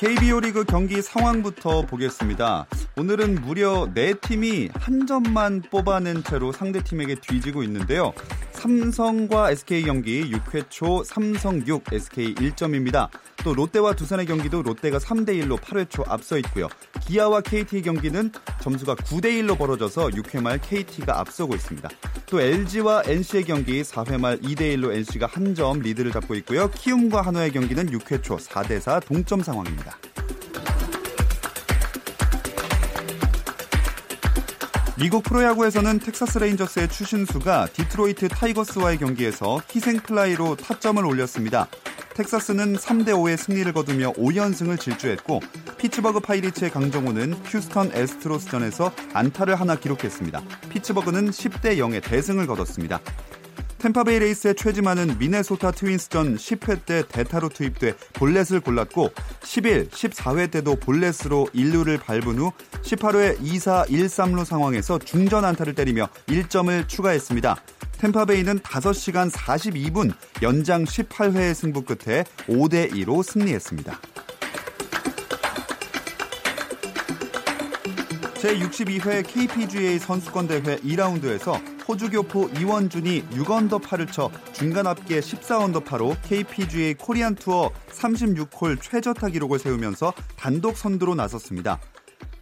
KBO 0.00 0.40
리그 0.40 0.64
경기 0.64 1.02
상황부터 1.02 1.82
보겠습니다. 1.82 2.66
오늘은 3.00 3.36
무려 3.36 3.88
4팀이 3.94 4.68
한 4.74 5.06
점만 5.06 5.62
뽑아낸 5.70 6.22
채로 6.22 6.52
상대팀에게 6.52 7.14
뒤지고 7.14 7.62
있는데요. 7.62 8.12
삼성과 8.52 9.52
SK 9.52 9.84
경기 9.84 10.30
6회 10.30 10.68
초 10.68 11.02
삼성 11.02 11.66
6, 11.66 11.82
SK 11.90 12.34
1점입니다. 12.34 13.08
또 13.42 13.54
롯데와 13.54 13.94
두산의 13.94 14.26
경기도 14.26 14.60
롯데가 14.60 14.98
3대 14.98 15.28
1로 15.30 15.56
8회 15.56 15.88
초 15.88 16.04
앞서 16.06 16.36
있고요. 16.36 16.68
기아와 17.00 17.40
KT 17.40 17.80
경기는 17.80 18.32
점수가 18.60 18.96
9대 18.96 19.28
1로 19.40 19.56
벌어져서 19.56 20.08
6회 20.08 20.42
말 20.42 20.60
KT가 20.60 21.20
앞서고 21.20 21.54
있습니다. 21.54 21.88
또 22.26 22.38
LG와 22.38 23.04
NC의 23.06 23.44
경기 23.44 23.80
4회 23.80 24.20
말 24.20 24.38
2대 24.40 24.76
1로 24.76 24.92
NC가 24.92 25.26
한 25.26 25.54
점 25.54 25.78
리드를 25.80 26.12
잡고 26.12 26.34
있고요. 26.34 26.70
키움과 26.70 27.22
한화의 27.22 27.52
경기는 27.52 27.86
6회 27.86 28.22
초 28.22 28.36
4대 28.36 28.78
4 28.78 29.00
동점 29.00 29.40
상황입니다. 29.40 29.96
미국 35.00 35.22
프로야구에서는 35.22 35.98
텍사스 36.00 36.36
레인저스의 36.40 36.88
추신수가 36.88 37.68
디트로이트 37.72 38.28
타이거스와의 38.28 38.98
경기에서 38.98 39.58
희생 39.74 39.96
플라이로 39.96 40.56
타점을 40.56 41.02
올렸습니다. 41.06 41.68
텍사스는 42.14 42.76
3대 42.76 43.06
5의 43.06 43.38
승리를 43.38 43.72
거두며 43.72 44.12
5연승을 44.12 44.78
질주했고 44.78 45.40
피츠버그 45.78 46.20
파이리츠의 46.20 46.70
강정호는 46.70 47.32
휴스턴 47.46 47.92
애스트로스전에서 47.94 48.92
안타를 49.14 49.54
하나 49.54 49.74
기록했습니다. 49.74 50.42
피츠버그는 50.68 51.30
10대 51.30 51.78
0의 51.78 52.02
대승을 52.04 52.46
거뒀습니다. 52.46 53.00
탬파베이 53.80 54.18
레이스의 54.18 54.56
최지만은 54.56 55.16
미네소타 55.18 55.70
트윈스전 55.70 56.36
10회 56.36 56.84
때 56.84 57.02
대타로 57.08 57.48
투입돼 57.48 57.94
볼넷을 58.12 58.60
골랐고 58.60 59.10
11, 59.42 59.88
14회 59.88 60.50
때도 60.50 60.76
볼넷으로 60.76 61.48
1루를 61.54 61.98
밟은 61.98 62.38
후 62.38 62.52
18회 62.82 63.38
2사 63.40 63.88
1-3루 63.88 64.44
상황에서 64.44 64.98
중전 64.98 65.46
안타를 65.46 65.74
때리며 65.74 66.08
1점을 66.26 66.86
추가했습니다. 66.88 67.56
템파베이는 68.00 68.58
5시간 68.60 69.30
42분 69.30 70.12
연장 70.42 70.84
18회의 70.84 71.54
승부 71.54 71.82
끝에 71.82 72.24
5대 72.48 72.92
2로 72.92 73.22
승리했습니다. 73.22 73.98
제62회 78.34 79.26
KPGA 79.26 79.98
선수권 79.98 80.48
대회 80.48 80.76
2라운드에서 80.76 81.79
호주 81.90 82.08
교포 82.10 82.48
이원준이 82.56 83.30
6언더파를 83.30 84.12
쳐 84.12 84.30
중간 84.52 84.86
합계 84.86 85.18
14언더파로 85.18 86.16
KPGA 86.22 86.94
코리안 86.94 87.34
투어 87.34 87.72
36홀 87.88 88.80
최저타 88.80 89.30
기록을 89.30 89.58
세우면서 89.58 90.12
단독 90.36 90.76
선두로 90.76 91.16
나섰습니다. 91.16 91.80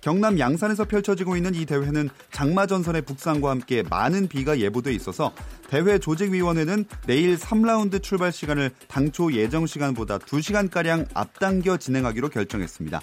경남 0.02 0.38
양산에서 0.38 0.84
펼쳐지고 0.84 1.34
있는 1.36 1.54
이 1.54 1.64
대회는 1.64 2.10
장마 2.30 2.66
전선의 2.66 3.02
북상과 3.02 3.48
함께 3.48 3.82
많은 3.88 4.28
비가 4.28 4.58
예보돼 4.58 4.92
있어서 4.92 5.32
대회 5.70 5.98
조직위원회는 5.98 6.84
내일 7.06 7.38
3라운드 7.38 8.02
출발 8.02 8.32
시간을 8.32 8.70
당초 8.86 9.32
예정 9.32 9.64
시간보다 9.64 10.18
2시간가량 10.18 11.08
앞당겨 11.14 11.78
진행하기로 11.78 12.28
결정했습니다. 12.28 13.00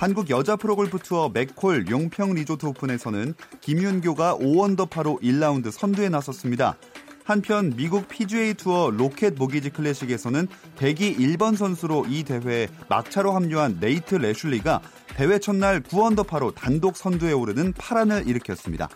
한국 0.00 0.30
여자 0.30 0.56
프로골프 0.56 1.00
투어 1.00 1.28
맥콜 1.28 1.90
용평 1.90 2.32
리조트 2.32 2.64
오픈에서는 2.64 3.34
김윤교가 3.60 4.38
5언더파로 4.38 5.20
1라운드 5.22 5.70
선두에 5.70 6.08
나섰습니다. 6.08 6.78
한편 7.22 7.76
미국 7.76 8.08
PGA 8.08 8.54
투어 8.54 8.88
로켓 8.90 9.34
모기지 9.34 9.68
클래식에서는 9.68 10.48
대기 10.76 11.14
1번 11.18 11.54
선수로 11.54 12.06
이 12.08 12.24
대회에 12.24 12.68
막차로 12.88 13.32
합류한 13.32 13.76
네이트 13.78 14.14
레슐리가 14.14 14.80
대회 15.16 15.38
첫날 15.38 15.82
9언더파로 15.82 16.54
단독 16.54 16.96
선두에 16.96 17.32
오르는 17.32 17.74
파란을 17.74 18.26
일으켰습니다. 18.26 18.88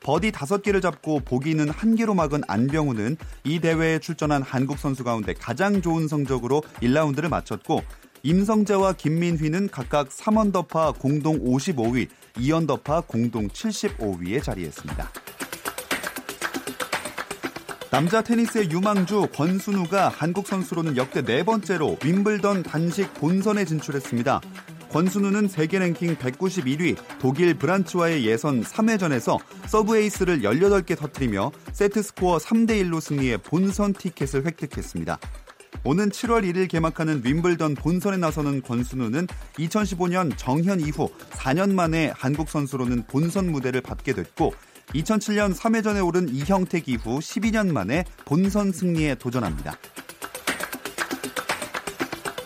버디 0.00 0.32
5개를 0.32 0.80
잡고 0.80 1.20
보기는 1.20 1.66
1개로 1.68 2.14
막은 2.14 2.40
안병우는 2.48 3.18
이 3.44 3.60
대회에 3.60 3.98
출전한 3.98 4.40
한국 4.40 4.78
선수 4.78 5.04
가운데 5.04 5.34
가장 5.34 5.82
좋은 5.82 6.08
성적으로 6.08 6.62
1라운드를 6.80 7.28
마쳤고 7.28 7.82
임성재와 8.22 8.94
김민휘는 8.94 9.68
각각 9.68 10.08
3언더파 10.08 10.98
공동 10.98 11.38
55위, 11.40 12.08
2언더파 12.36 13.06
공동 13.06 13.48
75위에 13.48 14.42
자리했습니다. 14.42 15.10
남자 17.90 18.22
테니스의 18.22 18.70
유망주 18.70 19.28
권순우가 19.34 20.08
한국 20.10 20.46
선수로는 20.46 20.96
역대 20.96 21.22
네 21.22 21.42
번째로 21.42 21.96
윈블던 22.04 22.64
단식 22.64 23.14
본선에 23.14 23.64
진출했습니다. 23.64 24.40
권순우는 24.90 25.48
세계 25.48 25.78
랭킹 25.78 26.16
191위 26.16 26.96
독일 27.18 27.54
브란츠와의 27.54 28.26
예선 28.26 28.62
3회전에서 28.62 29.38
서브 29.66 29.96
에이스를 29.96 30.42
18개 30.42 30.96
터뜨리며 30.96 31.52
세트 31.72 32.02
스코어 32.02 32.38
3대 32.38 32.70
1로 32.84 33.00
승리해 33.00 33.38
본선 33.38 33.92
티켓을 33.92 34.44
획득했습니다. 34.46 35.18
오는 35.84 36.10
7월 36.10 36.44
1일 36.44 36.68
개막하는 36.68 37.22
윔블던 37.24 37.76
본선에 37.76 38.16
나서는 38.16 38.62
권순우는 38.62 39.26
2015년 39.54 40.32
정현 40.36 40.80
이후 40.80 41.08
4년 41.30 41.72
만에 41.72 42.12
한국 42.16 42.48
선수로는 42.48 43.04
본선 43.06 43.50
무대를 43.50 43.80
밟게 43.80 44.12
됐고 44.12 44.54
2007년 44.88 45.54
3회전에 45.54 46.04
오른 46.04 46.28
이형택 46.28 46.88
이후 46.88 47.18
12년 47.18 47.72
만에 47.72 48.04
본선 48.24 48.72
승리에 48.72 49.16
도전합니다. 49.16 49.76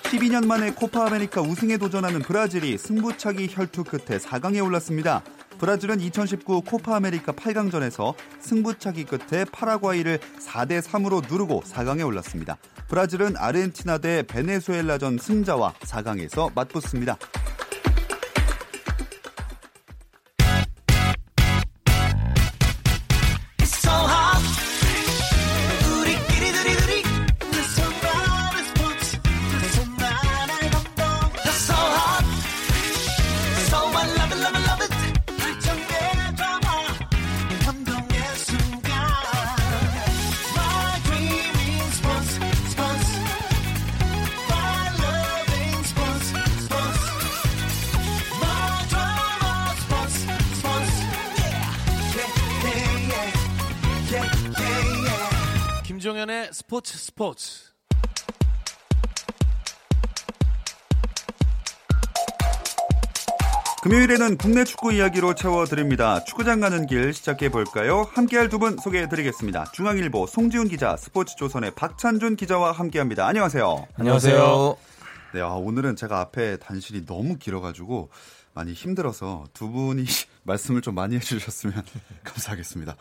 12년 0.03 0.47
만에 0.47 0.73
코파 0.73 1.07
아메리카 1.07 1.41
우승에 1.41 1.79
도전하는 1.79 2.21
브라질이 2.21 2.77
승부차기 2.77 3.49
혈투 3.51 3.85
끝에 3.85 4.19
4강에 4.19 4.63
올랐습니다. 4.63 5.23
브라질은 5.63 6.01
2019 6.01 6.63
코파 6.63 6.97
아메리카 6.97 7.31
8강전에서 7.31 8.15
승부차기 8.41 9.05
끝에 9.05 9.45
파라과이를 9.45 10.19
4대 10.19 10.83
3으로 10.83 11.23
누르고 11.31 11.63
4강에 11.63 12.05
올랐습니다. 12.05 12.57
브라질은 12.89 13.37
아르헨티나 13.37 13.99
대 13.99 14.25
베네수엘라전 14.25 15.19
승자와 15.19 15.75
4강에서 15.75 16.53
맞붙습니다. 16.53 17.17
김종현의 56.23 56.51
스포츠 56.53 56.97
스포츠. 56.99 57.73
금요일에는 63.83 64.37
국내 64.37 64.63
축구 64.65 64.93
이야기로 64.93 65.35
채워드립니다. 65.35 66.23
축구장 66.25 66.61
가는 66.61 66.87
길 66.87 67.13
시작해 67.13 67.49
볼까요? 67.49 68.09
함께할 68.13 68.49
두 68.49 68.59
분 68.59 68.77
소개해드리겠습니다. 68.79 69.73
중앙일보 69.73 70.27
송지훈 70.29 70.69
기자, 70.69 70.97
스포츠조선의 70.97 71.73
박찬준 71.75 72.37
기자와 72.37 72.71
함께합니다. 72.73 73.27
안녕하세요. 73.27 73.89
안녕하세요. 73.97 74.77
네, 75.35 75.41
아, 75.41 75.49
오늘은 75.55 75.97
제가 75.97 76.21
앞에 76.21 76.59
단실이 76.59 77.07
너무 77.07 77.39
길어가지고 77.39 78.11
많이 78.55 78.73
힘들어서 78.73 79.47
두 79.53 79.69
분이 79.71 80.05
말씀을 80.45 80.83
좀 80.83 80.95
많이 80.95 81.17
해주셨으면 81.17 81.83
감사하겠습니다. 82.23 82.95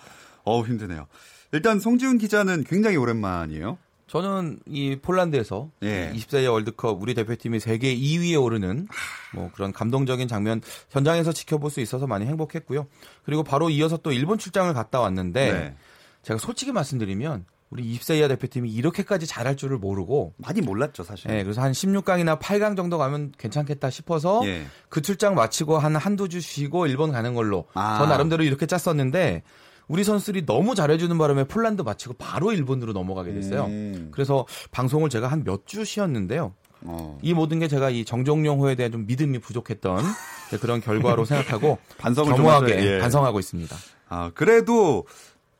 어우 0.43 0.65
힘드네요. 0.65 1.07
일단 1.51 1.79
송지훈 1.79 2.17
기자는 2.17 2.63
굉장히 2.63 2.97
오랜만이에요. 2.97 3.77
저는 4.07 4.59
이 4.65 4.97
폴란드에서 5.01 5.69
예. 5.83 6.11
24회 6.13 6.51
월드컵 6.51 7.01
우리 7.01 7.13
대표팀이 7.13 7.61
세계 7.61 7.95
2위에 7.95 8.41
오르는 8.41 8.89
뭐 9.33 9.49
그런 9.53 9.71
감동적인 9.71 10.27
장면 10.27 10.61
현장에서 10.89 11.31
지켜볼 11.31 11.71
수 11.71 11.79
있어서 11.79 12.07
많이 12.07 12.25
행복했고요. 12.25 12.87
그리고 13.23 13.43
바로 13.43 13.69
이어서 13.69 13.95
또 13.95 14.11
일본 14.11 14.37
출장을 14.37 14.73
갔다 14.73 14.99
왔는데 14.99 15.51
네. 15.53 15.75
제가 16.23 16.39
솔직히 16.39 16.73
말씀드리면 16.73 17.45
우리 17.69 17.83
20세 17.97 18.17
이하 18.17 18.27
대표팀이 18.27 18.69
이렇게까지 18.69 19.27
잘할 19.27 19.55
줄을 19.55 19.77
모르고 19.77 20.33
많이 20.35 20.59
몰랐죠 20.59 21.03
사실. 21.03 21.31
네, 21.31 21.41
그래서 21.43 21.61
한 21.61 21.71
16강이나 21.71 22.37
8강 22.37 22.75
정도 22.75 22.97
가면 22.97 23.31
괜찮겠다 23.37 23.89
싶어서 23.89 24.41
예. 24.43 24.65
그 24.89 25.01
출장 25.01 25.35
마치고 25.35 25.79
한 25.79 25.95
한두 25.95 26.27
주 26.27 26.41
쉬고 26.41 26.85
일본 26.87 27.13
가는 27.13 27.33
걸로 27.33 27.65
아. 27.73 27.97
저 27.97 28.07
나름대로 28.07 28.43
이렇게 28.43 28.65
짰었는데 28.65 29.43
우리 29.91 30.05
선수들이 30.05 30.45
너무 30.45 30.73
잘해주는 30.73 31.17
바람에 31.17 31.43
폴란드 31.43 31.81
마치고 31.81 32.13
바로 32.13 32.53
일본으로 32.53 32.93
넘어가게 32.93 33.33
됐어요. 33.33 33.65
음. 33.65 34.07
그래서 34.11 34.45
방송을 34.71 35.09
제가 35.09 35.27
한 35.27 35.43
몇 35.43 35.65
주 35.65 35.83
쉬었는데요. 35.83 36.53
어. 36.83 37.17
이 37.21 37.33
모든 37.33 37.59
게 37.59 37.67
제가 37.67 37.89
이 37.89 38.05
정종용 38.05 38.61
호에 38.61 38.75
대한 38.75 38.91
좀 38.91 39.05
믿음이 39.05 39.39
부족했던 39.39 39.97
그런 40.61 40.79
결과로 40.81 41.25
생각하고 41.25 41.77
반성을 41.97 42.33
겸허하게 42.35 42.85
예. 42.85 42.99
반성하고 42.99 43.39
있습니다. 43.39 43.75
아 44.07 44.31
그래도 44.33 45.05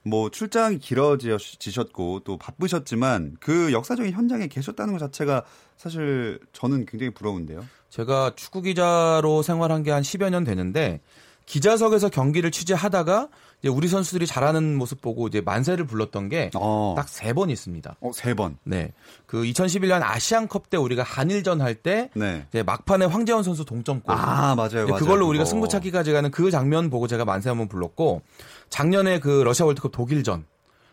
뭐 0.04 0.30
출장이 0.32 0.80
길어지셨고 0.80 2.22
또 2.24 2.38
바쁘셨지만 2.38 3.36
그 3.40 3.72
역사적인 3.74 4.14
현장에 4.14 4.48
계셨다는 4.48 4.94
것 4.94 5.00
자체가 5.00 5.44
사실 5.78 6.40
저는 6.54 6.86
굉장히 6.86 7.14
부러운데요. 7.14 7.66
제가 7.90 8.32
축구 8.36 8.62
기자로 8.62 9.42
생활한 9.44 9.84
게 9.84 9.92
한 9.92 10.02
10여 10.04 10.30
년 10.30 10.44
되는데 10.46 11.02
기자석에서 11.46 12.10
경기를 12.10 12.50
취재하다가 12.50 13.28
이제 13.62 13.70
우리 13.70 13.88
선수들이 13.88 14.26
잘하는 14.26 14.76
모습 14.76 15.02
보고 15.02 15.28
이제 15.28 15.40
만세를 15.42 15.86
불렀던 15.86 16.30
게 16.30 16.50
딱 16.96 17.08
세번 17.08 17.50
어. 17.50 17.52
있습니다. 17.52 17.96
어, 18.02 18.12
세 18.14 18.34
번. 18.34 18.58
네. 18.64 18.92
그 19.26 19.44
2011년 19.44 20.02
아시안컵 20.04 20.70
때 20.70 20.78
우리가 20.78 21.04
한일전 21.04 21.62
할때 21.62 22.10
네. 22.16 22.46
막판에 22.64 23.06
황재원 23.06 23.44
선수 23.44 23.64
동점골. 23.66 24.14
아, 24.14 24.56
맞아요. 24.56 24.88
맞아요. 24.88 24.96
그걸로 24.96 25.28
우리가 25.28 25.46
승부차기까지 25.46 26.12
가는 26.12 26.32
그 26.32 26.50
장면 26.52 26.90
보고 26.90 27.08
제가 27.08 27.24
만세 27.26 27.50
한번 27.50 27.68
불렀고 27.68 28.22
작년에 28.70 29.20
그 29.20 29.42
러시아 29.44 29.66
월드컵 29.66 29.92
독일전 29.92 30.46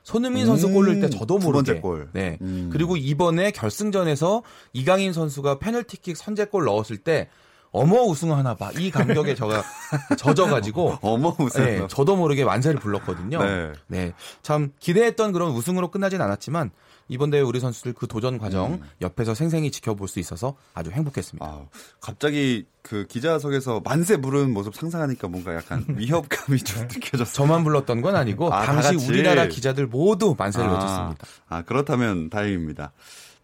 손흥민 0.03 0.47
선수 0.47 0.69
음, 0.69 0.75
골 0.75 0.87
넣을 0.87 1.01
때 1.01 1.11
저도 1.11 1.39
모르게 1.39 1.81
골. 1.81 2.09
네. 2.13 2.39
음. 2.41 2.71
그리고 2.73 2.97
이번에 2.97 3.51
결승전에서 3.51 4.43
이강인 4.73 5.13
선수가 5.13 5.59
페널티킥 5.59 6.17
선제골 6.17 6.65
넣었을 6.65 6.99
때 6.99 7.29
어머 7.71 8.03
우승 8.03 8.33
하나 8.33 8.55
봐. 8.55 8.71
이 8.79 8.91
감격에 8.91 9.35
저가 9.35 9.63
젖어가지고 10.19 10.99
어머 11.03 11.35
우승. 11.39 11.65
네, 11.65 11.87
저도 11.89 12.17
모르게 12.17 12.43
완세를 12.43 12.81
불렀거든요. 12.81 13.43
네. 13.43 13.73
네. 13.87 14.13
참 14.43 14.73
기대했던 14.81 15.33
그런 15.33 15.53
우승으로 15.53 15.91
끝나진 15.91 16.21
않았지만 16.21 16.71
이번 17.09 17.31
대회 17.31 17.41
우리 17.41 17.59
선수들 17.59 17.95
그 17.95 18.07
도전 18.07 18.39
과정 18.39 18.75
음. 18.75 18.83
옆에서 19.01 19.35
생생히 19.35 19.71
지켜볼 19.71 20.09
수 20.09 20.21
있어서 20.21 20.57
아주 20.75 20.91
행복했습니다. 20.91 21.45
아, 21.45 21.63
갑자기 22.01 22.67
그 22.83 23.07
기자석에서 23.07 23.81
만세 23.81 24.19
부르는 24.19 24.53
모습 24.53 24.75
상상하니까 24.75 25.29
뭔가 25.29 25.55
약간 25.55 25.85
위협감이 25.97 26.59
좀 26.61 26.83
느껴졌어요. 26.83 27.33
저만 27.33 27.65
불렀던 27.65 28.03
건 28.03 28.15
아니고 28.15 28.53
아, 28.53 28.65
당시 28.65 28.95
우리나라 28.95 29.47
기자들 29.47 29.87
모두 29.87 30.35
만세를 30.37 30.69
아, 30.69 30.73
외쳤습니다. 30.75 31.27
아 31.49 31.63
그렇다면 31.63 32.29
다행입니다. 32.31 32.93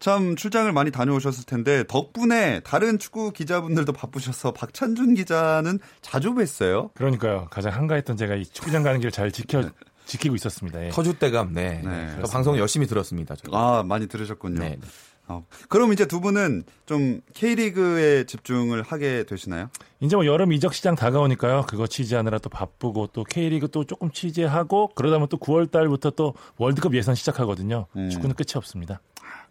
참 0.05 0.35
출장을 0.35 0.71
많이 0.71 0.91
다녀오셨을 0.91 1.45
텐데 1.45 1.83
덕분에 1.87 2.59
다른 2.59 2.99
축구 2.99 3.31
기자분들도 3.31 3.91
바쁘셔서 3.91 4.51
박찬준 4.51 5.15
기자는 5.15 5.79
자주 6.03 6.35
뵀어요. 6.35 6.93
그러니까요. 6.93 7.47
가장 7.49 7.73
한가했던 7.73 8.15
제가 8.15 8.35
이 8.35 8.45
축구장 8.45 8.83
가는 8.83 8.99
길 8.99 9.09
잘 9.09 9.31
지켜 9.31 9.63
네. 9.63 9.69
지키고 10.05 10.35
있었습니다. 10.35 10.85
예. 10.85 10.89
터줏대감. 10.91 11.53
네. 11.53 11.81
네. 11.83 12.21
방송 12.31 12.55
열심히 12.59 12.85
들었습니다. 12.85 13.33
저는. 13.35 13.57
아 13.57 13.81
많이 13.81 14.05
들으셨군요. 14.07 14.59
네. 14.59 14.77
어, 15.27 15.43
그럼 15.69 15.91
이제 15.91 16.05
두 16.05 16.21
분은 16.21 16.65
좀 16.85 17.21
K리그에 17.33 18.25
집중을 18.25 18.83
하게 18.83 19.23
되시나요? 19.23 19.71
이제 20.01 20.15
뭐 20.15 20.27
여름 20.27 20.53
이적 20.53 20.75
시장 20.75 20.93
다가오니까요. 20.93 21.63
그거 21.67 21.87
취재하느라 21.87 22.37
또 22.37 22.49
바쁘고 22.49 23.07
또 23.07 23.23
K리그 23.23 23.69
또 23.71 23.85
조금 23.85 24.11
취재하고 24.11 24.91
그러다 24.93 25.15
보면 25.15 25.29
또 25.29 25.37
9월 25.37 25.71
달부터 25.71 26.11
또 26.11 26.35
월드컵 26.57 26.93
예선 26.93 27.15
시작하거든요. 27.15 27.87
음. 27.95 28.11
축구는 28.11 28.35
끝이 28.35 28.49
없습니다. 28.55 29.01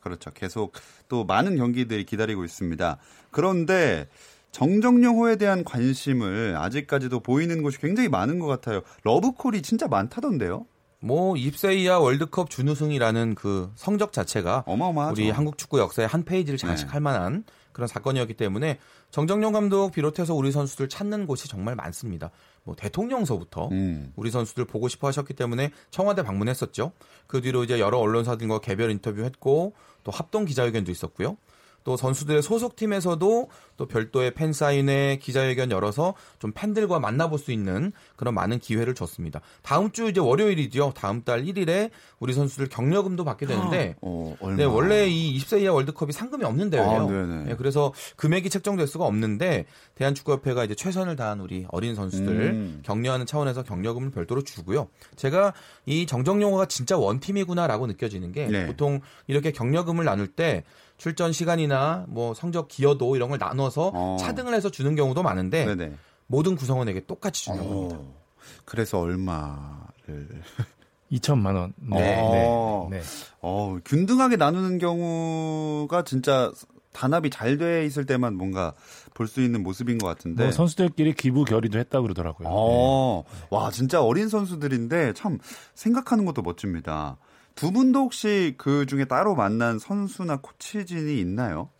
그렇죠. 0.05 0.31
계속 0.33 0.75
또 1.09 1.25
많은 1.25 1.57
경기들이 1.57 2.05
기다리고 2.05 2.45
있습니다. 2.45 2.99
그런데 3.31 4.07
정정용호에 4.53 5.37
대한 5.37 5.65
관심을 5.65 6.55
아직까지도 6.57 7.21
보이는 7.21 7.63
곳이 7.63 7.81
굉장히 7.81 8.09
많은 8.09 8.39
것 8.39 8.47
같아요. 8.47 8.83
러브콜이 9.03 9.63
진짜 9.63 9.89
많다던데요. 9.89 10.67
뭐 11.01 11.37
입세 11.37 11.75
이하 11.75 11.99
월드컵 11.99 12.51
준우승이라는 12.51 13.35
그 13.35 13.71
성적 13.75 14.13
자체가 14.13 14.63
어마어마하죠. 14.67 15.21
우리 15.21 15.31
한국 15.31 15.59
축구 15.59 15.79
역사의 15.81 16.07
한 16.07 16.25
페이지를 16.25 16.57
장식할 16.57 16.95
네. 16.95 17.01
만한 17.01 17.45
그런 17.75 17.87
사건이었기 17.87 18.35
때문에 18.35 18.79
정정용 19.11 19.53
감독 19.53 19.93
비롯해서 19.93 20.35
우리 20.35 20.51
선수들 20.51 20.89
찾는 20.89 21.27
곳이 21.27 21.49
정말 21.49 21.75
많습니다. 21.75 22.31
뭐 22.63 22.75
대통령서부터 22.75 23.69
음. 23.73 24.13
우리 24.17 24.31
선수들 24.31 24.65
보고 24.65 24.89
싶어 24.89 25.09
하셨기 25.09 25.35
때문에 25.35 25.71
청와대 25.91 26.23
방문했었죠. 26.23 26.93
그 27.27 27.43
뒤로 27.43 27.65
이제 27.65 27.79
여러 27.79 27.99
언론사들과 27.99 28.61
개별 28.61 28.91
인터뷰했고 28.91 29.75
또 30.05 30.13
합동 30.13 30.47
기자회견도 30.47 30.91
있었고요. 30.91 31.37
또 31.85 31.97
선수들의 31.97 32.43
소속팀에서도 32.43 33.49
또 33.77 33.87
별도의 33.87 34.33
팬사인회 34.33 35.19
기자회견 35.21 35.71
열어서 35.71 36.15
좀 36.39 36.53
팬들과 36.55 36.99
만나볼 36.99 37.39
수 37.39 37.53
있는 37.53 37.93
그런 38.17 38.35
많은 38.35 38.59
기회를 38.59 38.95
줬습니다. 38.95 39.41
다음 39.63 39.91
주 39.93 40.09
이제 40.09 40.21
월요일이죠. 40.21 40.93
다음 40.97 41.23
달 41.23 41.45
1일에 41.45 41.91
우리 42.19 42.33
선수들 42.33 42.69
격려금도 42.69 43.25
받게 43.25 43.47
되는데 43.47 43.97
어, 44.01 44.35
네, 44.57 44.65
원래 44.65 45.07
이 45.07 45.39
20세 45.39 45.61
이하 45.61 45.73
월드컵이 45.75 46.13
상금이 46.13 46.45
없는 46.45 46.71
대회예요. 46.71 47.09
아, 47.09 47.45
네, 47.47 47.55
그래서 47.57 47.93
금액이 48.17 48.49
책정될 48.49 48.87
수가 48.87 49.05
없는데 49.05 49.67
대한축구협회가 49.97 50.65
이제 50.65 50.75
최선을 50.75 51.17
다한 51.17 51.41
우리 51.41 51.67
어린 51.69 51.95
선수들 51.95 52.29
음. 52.29 52.81
격려하는 52.83 53.27
차원에서 53.27 53.63
격려금을 53.63 54.11
별도로 54.11 54.43
주고요. 54.43 54.89
제가 55.17 55.53
이 55.85 56.07
정정용어가 56.07 56.67
진짜 56.67 56.97
원팀이구나라고 56.97 57.87
느껴지는 57.87 58.33
게 58.33 58.47
네. 58.47 58.67
보통 58.67 59.01
이렇게 59.27 59.53
격려금을 59.53 60.07
나눌 60.07 60.29
때 60.29 60.65
출전 60.97 61.33
시간이나 61.33 62.05
뭐 62.09 62.35
성적 62.35 62.69
기여도 62.69 63.17
이런 63.17 63.29
걸 63.31 63.39
나눠서 63.39 63.91
어. 63.95 64.17
차등을 64.21 64.55
해서 64.55 64.71
주는 64.71 64.95
경우도 64.95 65.23
많은데 65.23 65.65
네네. 65.67 65.95
모든 66.27 66.57
구성원에게 66.57 67.07
똑같이 67.07 67.45
주는 67.45 67.61
어. 67.61 67.65
겁니다. 67.65 67.99
그래서 68.65 69.01
얼마를 69.01 70.29
2천만 71.13 71.55
원. 71.57 71.75
네. 71.77 72.17
어. 72.19 72.89
네. 72.91 72.99
네. 72.99 73.05
어, 73.41 73.79
균등하게 73.85 74.37
나누는 74.37 74.79
경우가 74.79 76.03
진짜 76.05 76.51
단합이 76.93 77.31
잘 77.31 77.59
돼 77.59 77.85
있을 77.87 78.07
때만 78.07 78.37
뭔가 78.37 78.73
볼 79.15 79.27
수 79.29 79.41
있는 79.43 79.63
모습인 79.63 79.99
것 79.99 80.07
같은데. 80.07 80.45
뭐 80.45 80.53
선수들끼리 80.53 81.15
기부 81.15 81.45
결의도 81.45 81.79
했다 81.79 81.99
고 81.99 82.05
그러더라고요. 82.05 82.49
어, 82.51 83.25
네. 83.33 83.47
와 83.51 83.71
진짜 83.71 84.03
어린 84.03 84.29
선수들인데 84.29 85.13
참 85.15 85.39
생각하는 85.75 86.25
것도 86.25 86.43
멋집니다. 86.43 87.17
두 87.55 87.71
분도 87.71 88.01
혹시 88.01 88.55
그 88.59 88.87
중에 88.87 89.05
따로 89.05 89.35
만난 89.35 89.79
선수나 89.79 90.39
코치진이 90.39 91.19
있나요? 91.21 91.71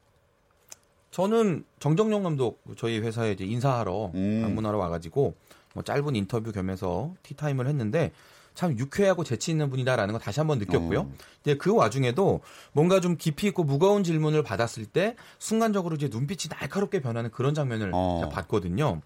저는 1.11 1.65
정정용 1.79 2.23
감독 2.23 2.63
저희 2.77 2.99
회사에 2.99 3.33
이제 3.33 3.45
인사하러 3.45 4.13
음. 4.15 4.43
방문하러 4.43 4.79
와가지고 4.79 5.35
뭐 5.75 5.83
짧은 5.83 6.17
인터뷰 6.17 6.53
겸해서 6.53 7.15
티타임을 7.23 7.67
했는데 7.69 8.13
참 8.55 8.79
유쾌하고 8.79 9.25
재치 9.25 9.51
있는 9.51 9.69
분이다라는 9.69 10.13
거 10.13 10.19
다시 10.19 10.41
한번 10.41 10.59
느꼈고요. 10.59 11.01
어. 11.01 11.13
이제 11.41 11.57
그 11.57 11.75
와중에도 11.75 12.41
뭔가 12.73 13.01
좀 13.01 13.17
깊이 13.17 13.49
있고 13.49 13.65
무거운 13.65 14.05
질문을 14.05 14.43
받았을 14.45 14.87
때 14.87 15.17
순간적으로 15.39 15.97
이제 15.97 16.09
눈빛이 16.09 16.51
날카롭게 16.51 17.01
변하는 17.01 17.31
그런 17.31 17.53
장면을 17.55 17.91
어. 17.93 18.29
봤거든요. 18.33 19.01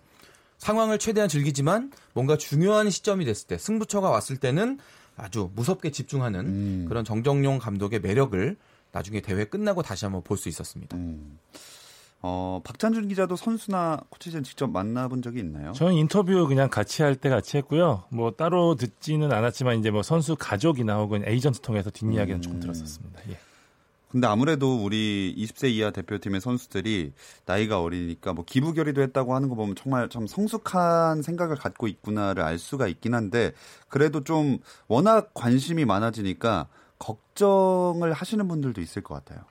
상황을 0.59 0.99
최대한 0.99 1.29
즐기지만 1.29 1.93
뭔가 2.13 2.37
중요한 2.37 2.91
시점이 2.91 3.25
됐을 3.25 3.47
때 3.47 3.59
승부처가 3.59 4.11
왔을 4.11 4.37
때는 4.37 4.79
아주 5.19 5.51
무섭게 5.55 5.91
집중하는 5.91 6.41
음. 6.47 6.85
그런 6.89 7.05
정정용 7.05 7.59
감독의 7.59 8.01
매력을 8.01 8.57
나중에 8.93 9.21
대회 9.21 9.45
끝나고 9.45 9.83
다시 9.83 10.05
한번 10.07 10.23
볼 10.23 10.39
수 10.39 10.49
있었습니다. 10.49 10.97
음. 10.97 11.39
어, 12.21 12.61
박찬준 12.65 13.07
기자도 13.09 13.37
선수나 13.37 14.01
코치진 14.09 14.43
직접 14.43 14.69
만나본 14.69 15.23
적이 15.23 15.39
있나요? 15.41 15.73
저는 15.73 15.95
인터뷰 15.95 16.47
그냥 16.49 16.69
같이 16.69 17.03
할 17.03 17.15
때 17.15 17.29
같이 17.29 17.57
했고요. 17.59 18.05
뭐 18.09 18.33
따로 18.33 18.75
듣지는 18.75 19.31
않았지만 19.31 19.79
이제 19.79 19.91
뭐 19.91 20.03
선수 20.03 20.35
가족이나 20.37 20.97
혹은 20.97 21.23
에이전트 21.27 21.61
통해서 21.61 21.91
뒷이야기는 21.91 22.39
음. 22.41 22.43
조금 22.43 22.61
들었었습니다. 22.61 23.21
예. 23.31 23.37
근데 24.09 24.27
아무래도 24.27 24.83
우리 24.83 25.35
20세 25.37 25.71
이하 25.71 25.91
대표팀의 25.91 26.41
선수들이 26.41 27.13
나이가 27.45 27.83
어리니까 27.83 28.33
뭐 28.33 28.45
기부 28.45 28.73
결의도 28.73 29.03
했다고 29.03 29.35
하는 29.35 29.49
거 29.49 29.55
보면 29.55 29.77
정말 29.77 30.09
참 30.09 30.27
성숙한 30.27 31.23
생각을 31.23 31.57
갖고 31.57 31.89
있구나를 31.89 32.43
알 32.43 32.59
수가 32.59 32.89
있긴 32.89 33.15
한데 33.15 33.53
그래도 33.89 34.25
좀 34.25 34.59
워낙 34.87 35.33
관심이 35.35 35.85
많아지니까 35.85 36.69
걱정을 36.99 38.13
하시는 38.13 38.49
분들도 38.49 38.81
있을 38.81 39.03
것 39.03 39.15
같아요. 39.15 39.45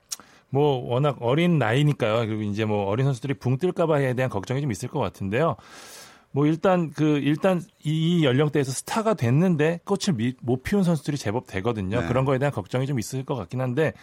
뭐 0.49 0.83
워낙 0.89 1.17
어린 1.21 1.59
나이니까요. 1.59 2.25
그리고 2.25 2.41
이제 2.43 2.65
뭐 2.65 2.85
어린 2.85 3.05
선수들이 3.05 3.35
붕 3.35 3.57
뜰까봐에 3.57 4.13
대한 4.13 4.29
걱정이 4.29 4.61
좀 4.61 4.71
있을 4.71 4.89
것 4.89 4.99
같은데요. 4.99 5.55
뭐 6.37 6.45
일단 6.45 6.91
그 6.91 7.17
일단 7.17 7.63
이 7.83 8.23
연령대에서 8.23 8.71
스타가 8.71 9.15
됐는데 9.15 9.79
꽃을 9.85 10.15
미, 10.15 10.35
못 10.43 10.61
피운 10.61 10.83
선수들이 10.83 11.17
제법 11.17 11.47
되거든요. 11.47 12.01
네. 12.01 12.07
그런 12.07 12.25
거에 12.25 12.37
대한 12.37 12.51
걱정이 12.51 12.85
좀 12.85 12.99
있을 12.99 13.25
것 13.25 13.33
같긴 13.33 13.59
한데 13.59 13.93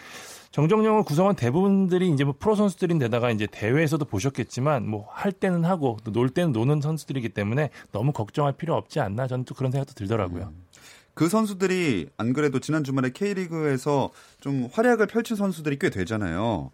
정정영을 0.50 1.04
구성한 1.04 1.36
대부분들이 1.36 2.10
이제 2.10 2.24
뭐 2.24 2.34
프로 2.36 2.56
선수들인데다가 2.56 3.30
이제 3.30 3.46
대회에서도 3.46 4.04
보셨겠지만 4.04 4.84
뭐 4.88 5.06
할 5.12 5.30
때는 5.30 5.64
하고 5.64 5.96
또 6.02 6.10
놀 6.10 6.28
때는 6.28 6.50
노는 6.50 6.80
선수들이기 6.80 7.28
때문에 7.28 7.70
너무 7.92 8.10
걱정할 8.10 8.52
필요 8.54 8.74
없지 8.74 8.98
않나 8.98 9.28
저는 9.28 9.44
또 9.44 9.54
그런 9.54 9.70
생각도 9.70 9.94
들더라고요. 9.94 10.46
음. 10.46 10.64
그 11.14 11.28
선수들이 11.28 12.08
안 12.16 12.32
그래도 12.32 12.58
지난 12.58 12.82
주말에 12.82 13.10
K리그에서 13.10 14.10
좀 14.40 14.68
활약을 14.72 15.06
펼친 15.06 15.36
선수들이 15.36 15.78
꽤 15.78 15.88
되잖아요. 15.88 16.72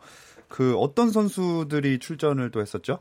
그 0.49 0.75
어떤 0.79 1.11
선수들이 1.11 1.99
출전을 1.99 2.51
또 2.51 2.63
했었죠? 2.63 3.01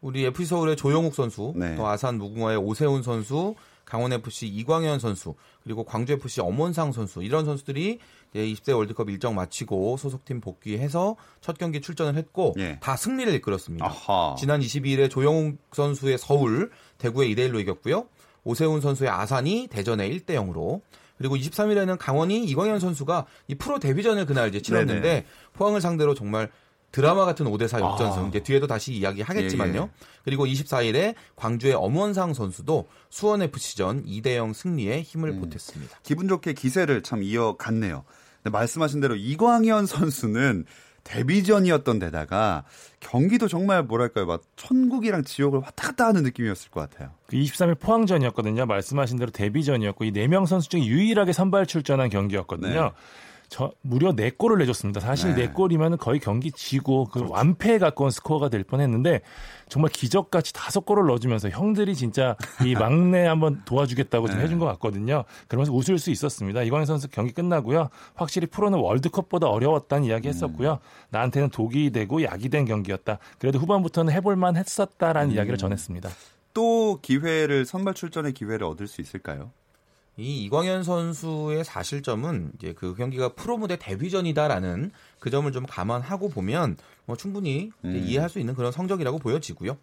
우리 0.00 0.24
FC 0.24 0.46
서울의 0.46 0.76
조영욱 0.76 1.14
선수, 1.14 1.52
네. 1.56 1.76
또 1.76 1.86
아산 1.86 2.18
무궁화의 2.18 2.58
오세훈 2.58 3.02
선수, 3.02 3.54
강원 3.84 4.12
FC 4.12 4.46
이광현 4.46 4.98
선수, 4.98 5.34
그리고 5.64 5.82
광주 5.82 6.12
FC 6.12 6.40
엄원상 6.40 6.92
선수 6.92 7.22
이런 7.22 7.44
선수들이 7.46 7.98
20세 8.34 8.76
월드컵 8.76 9.08
일정 9.08 9.34
마치고 9.34 9.96
소속팀 9.96 10.40
복귀해서 10.40 11.16
첫 11.40 11.56
경기 11.56 11.80
출전을 11.80 12.16
했고 12.16 12.54
예. 12.58 12.78
다 12.80 12.96
승리를 12.96 13.32
이끌었습니다. 13.34 13.86
아하. 13.86 14.36
지난 14.38 14.60
22일에 14.60 15.10
조영욱 15.10 15.56
선수의 15.72 16.18
서울 16.18 16.70
대구에 16.98 17.28
2대 17.28 17.50
1로 17.50 17.58
이겼고요. 17.60 18.06
오세훈 18.44 18.80
선수의 18.82 19.10
아산이 19.10 19.68
대전에 19.68 20.08
1대 20.10 20.32
0으로 20.32 20.82
그리고 21.16 21.36
23일에는 21.36 21.96
강원이 21.98 22.44
이광현 22.44 22.78
선수가 22.78 23.26
이 23.48 23.54
프로 23.56 23.78
데뷔전을 23.78 24.26
그날 24.26 24.48
이제 24.48 24.60
치렀는데 24.60 25.00
네네. 25.00 25.24
포항을 25.54 25.80
상대로 25.80 26.14
정말 26.14 26.50
드라마 26.90 27.24
같은 27.24 27.46
5대4 27.46 27.80
역전승. 27.80 28.24
아. 28.24 28.28
이제 28.28 28.40
뒤에도 28.40 28.66
다시 28.66 28.92
이야기 28.92 29.22
하겠지만요. 29.22 29.80
예, 29.80 29.82
예. 29.82 29.90
그리고 30.24 30.46
24일에 30.46 31.14
광주의 31.36 31.74
엄원상 31.74 32.34
선수도 32.34 32.88
수원 33.10 33.42
FC전 33.42 34.04
2대 34.04 34.36
0 34.36 34.52
승리에 34.52 35.02
힘을 35.02 35.30
음. 35.30 35.40
보탰습니다. 35.40 35.98
기분 36.02 36.28
좋게 36.28 36.54
기세를 36.54 37.02
참 37.02 37.22
이어갔네요. 37.22 38.04
말씀하신 38.44 39.00
대로 39.00 39.16
이광현 39.16 39.86
선수는 39.86 40.64
데뷔전이었던 41.04 41.98
데다가 41.98 42.64
경기도 43.00 43.48
정말 43.48 43.82
뭐랄까요 43.82 44.26
막 44.26 44.42
천국이랑 44.56 45.24
지옥을 45.24 45.60
왔다 45.60 45.88
갔다 45.88 46.06
하는 46.06 46.22
느낌이었을 46.22 46.70
것 46.70 46.80
같아요. 46.80 47.10
그 47.26 47.36
23일 47.36 47.78
포항전이었거든요. 47.80 48.66
말씀하신 48.66 49.18
대로 49.18 49.30
데뷔전이었고 49.30 50.04
이 50.04 50.12
4명 50.12 50.46
선수 50.46 50.68
중에 50.68 50.84
유일하게 50.84 51.32
선발 51.32 51.66
출전한 51.66 52.10
경기였거든요. 52.10 52.82
네. 52.84 52.90
저 53.48 53.72
무려 53.80 54.12
4골을 54.12 54.58
내줬습니다. 54.58 55.00
사실 55.00 55.34
네. 55.34 55.50
4골이면 55.50 55.98
거의 55.98 56.20
경기 56.20 56.52
지고 56.52 57.06
그 57.06 57.20
그렇죠. 57.20 57.32
완패에 57.32 57.78
가까운 57.78 58.10
스코어가 58.10 58.50
될 58.50 58.62
뻔했는데 58.62 59.22
정말 59.68 59.90
기적같이 59.90 60.52
다섯 60.52 60.84
골을 60.84 61.06
넣어주면서 61.06 61.48
형들이 61.48 61.94
진짜 61.94 62.36
이 62.64 62.74
막내 62.76 63.26
한번 63.26 63.62
도와주겠다고 63.64 64.28
좀 64.28 64.38
네. 64.38 64.44
해준 64.44 64.58
것 64.58 64.66
같거든요. 64.66 65.24
그러면서 65.48 65.72
웃을 65.72 65.98
수 65.98 66.10
있었습니다. 66.10 66.62
이광현 66.62 66.84
선수 66.84 67.08
경기 67.08 67.32
끝나고요. 67.32 67.88
확실히 68.14 68.46
프로는 68.46 68.78
월드컵보다 68.78 69.48
어려웠다는 69.48 70.04
이야기 70.04 70.28
했었고요. 70.28 70.72
음. 70.72 71.08
나한테는 71.10 71.50
독이 71.50 71.90
되고 71.90 72.22
약이 72.22 72.50
된 72.50 72.66
경기였다. 72.66 73.18
그래도 73.38 73.58
후반부터는 73.58 74.12
해볼만 74.12 74.56
했었다라는 74.56 75.30
음. 75.30 75.34
이야기를 75.36 75.56
전했습니다. 75.56 76.10
또 76.52 76.98
기회를 77.00 77.64
선발 77.64 77.94
출전의 77.94 78.32
기회를 78.32 78.66
얻을 78.66 78.88
수 78.88 79.00
있을까요? 79.00 79.52
이 80.18 80.44
이광현 80.44 80.82
선수의 80.82 81.64
사실점은 81.64 82.50
이제 82.56 82.74
그 82.76 82.94
경기가 82.94 83.30
프로 83.34 83.56
무대 83.56 83.76
데뷔전이다라는 83.76 84.90
그 85.20 85.30
점을 85.30 85.50
좀 85.52 85.64
감안하고 85.64 86.28
보면 86.28 86.76
뭐 87.06 87.16
충분히 87.16 87.70
음. 87.84 88.02
이해할 88.04 88.28
수 88.28 88.40
있는 88.40 88.54
그런 88.54 88.72
성적이라고 88.72 89.18
보여지고요. 89.18 89.78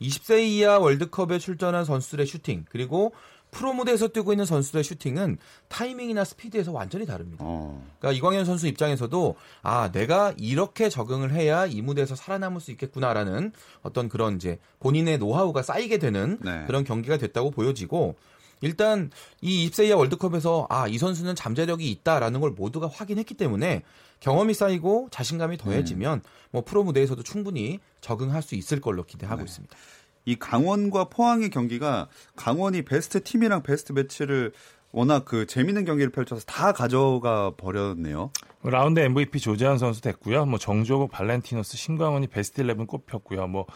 20세 0.00 0.44
이하 0.44 0.78
월드컵에 0.78 1.38
출전한 1.38 1.84
선수들의 1.84 2.24
슈팅 2.26 2.64
그리고 2.70 3.12
프로 3.50 3.72
무대에서 3.72 4.06
뛰고 4.06 4.32
있는 4.32 4.44
선수들의 4.44 4.84
슈팅은 4.84 5.38
타이밍이나 5.66 6.24
스피드에서 6.24 6.70
완전히 6.70 7.04
다릅니다. 7.04 7.44
어. 7.44 7.84
그러니까 7.98 8.16
이광연 8.16 8.44
선수 8.44 8.68
입장에서도 8.68 9.34
아 9.62 9.90
내가 9.90 10.32
이렇게 10.36 10.88
적응을 10.88 11.32
해야 11.32 11.66
이 11.66 11.82
무대에서 11.82 12.14
살아남을 12.14 12.60
수 12.60 12.70
있겠구나라는 12.70 13.52
어떤 13.82 14.08
그런 14.08 14.36
이제 14.36 14.60
본인의 14.78 15.18
노하우가 15.18 15.62
쌓이게 15.62 15.98
되는 15.98 16.38
네. 16.42 16.62
그런 16.68 16.84
경기가 16.84 17.16
됐다고 17.16 17.50
보여지고 17.50 18.14
일단 18.60 19.10
이 19.40 19.64
20세 19.64 19.82
이하 19.82 19.96
월드컵에서 19.96 20.66
아, 20.68 20.86
이 20.88 20.98
선수는 20.98 21.34
잠재력이 21.34 21.90
있다라는 21.90 22.40
걸 22.40 22.50
모두가 22.50 22.88
확인했기 22.88 23.34
때문에 23.34 23.82
경험이 24.20 24.54
쌓이고 24.54 25.08
자신감이 25.10 25.56
더해지면 25.56 26.18
음. 26.18 26.22
뭐 26.50 26.62
프로 26.64 26.84
무대에서도 26.84 27.22
충분히 27.22 27.80
적응할 28.00 28.42
수 28.42 28.54
있을 28.54 28.80
걸로 28.80 29.04
기대하고 29.04 29.42
네. 29.42 29.44
있습니다. 29.44 29.76
이 30.26 30.36
강원과 30.36 31.04
포항의 31.04 31.50
경기가 31.50 32.08
강원이 32.36 32.82
베스트 32.82 33.22
팀이랑 33.22 33.62
베스트 33.62 33.92
매치를 33.92 34.52
워낙 34.92 35.24
그 35.24 35.46
재밌는 35.46 35.84
경기를 35.84 36.10
펼쳐서 36.10 36.44
다 36.46 36.72
가져가 36.72 37.52
버렸네요. 37.56 38.30
라운드 38.62 39.00
MVP 39.00 39.38
조재완 39.38 39.78
선수 39.78 40.02
됐고요. 40.02 40.44
뭐 40.46 40.58
정조국, 40.58 41.10
발렌티노스, 41.10 41.76
신광훈이 41.76 42.26
베스트 42.26 42.60
11 42.60 42.86
꼽혔고요. 42.86 43.46
뭐 43.46 43.66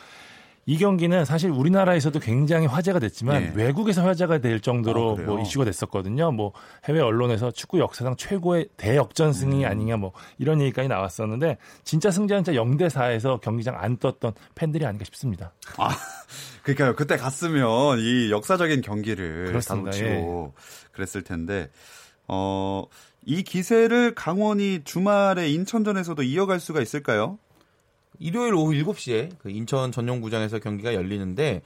이 0.66 0.78
경기는 0.78 1.25
사실 1.25 1.50
우리나라에서도 1.50 2.18
굉장히 2.21 2.66
화제가 2.66 2.99
됐지만 2.99 3.42
네. 3.42 3.52
외국에서 3.54 4.02
화제가 4.04 4.38
될 4.38 4.61
정도로 4.61 5.18
아, 5.18 5.23
뭐 5.23 5.40
이슈가 5.40 5.64
됐었거든요. 5.64 6.33
뭐 6.33 6.52
해외 6.85 7.00
언론에서 7.00 7.50
축구 7.50 7.78
역사상 7.78 8.16
최고의 8.16 8.68
대역전승이 8.76 9.64
음. 9.64 9.71
아니냐 9.71 9.97
뭐 9.97 10.12
이런 10.38 10.61
얘기까지 10.61 10.88
나왔었는데 10.88 11.59
진짜 11.85 12.11
승자는 12.11 12.44
진짜 12.44 12.61
0대 12.61 12.88
4에서 12.88 13.40
경기장 13.40 13.76
안 13.78 13.99
떴던 13.99 14.33
팬들이 14.54 14.87
아닌가 14.87 15.04
싶습니다. 15.04 15.52
아, 15.76 15.90
그러니까요. 16.62 16.94
그때 16.94 17.16
갔으면 17.16 17.99
이 17.99 18.30
역사적인 18.30 18.80
경기를 18.80 19.47
그렇습니다. 19.47 19.90
다 19.90 19.97
놓치고 19.99 20.54
예. 20.56 20.62
그랬을 20.92 21.23
텐데 21.23 21.71
어, 22.26 22.85
이 23.26 23.42
기세를 23.42 24.14
강원이 24.14 24.85
주말에 24.85 25.50
인천전에서도 25.50 26.23
이어갈 26.23 26.61
수가 26.61 26.80
있을까요? 26.80 27.38
일요일 28.18 28.54
오후 28.54 28.73
7시에 28.73 29.30
그 29.38 29.50
인천 29.50 29.92
전용구장에서 29.92 30.59
경기가 30.59 30.94
열리는데 30.94 31.62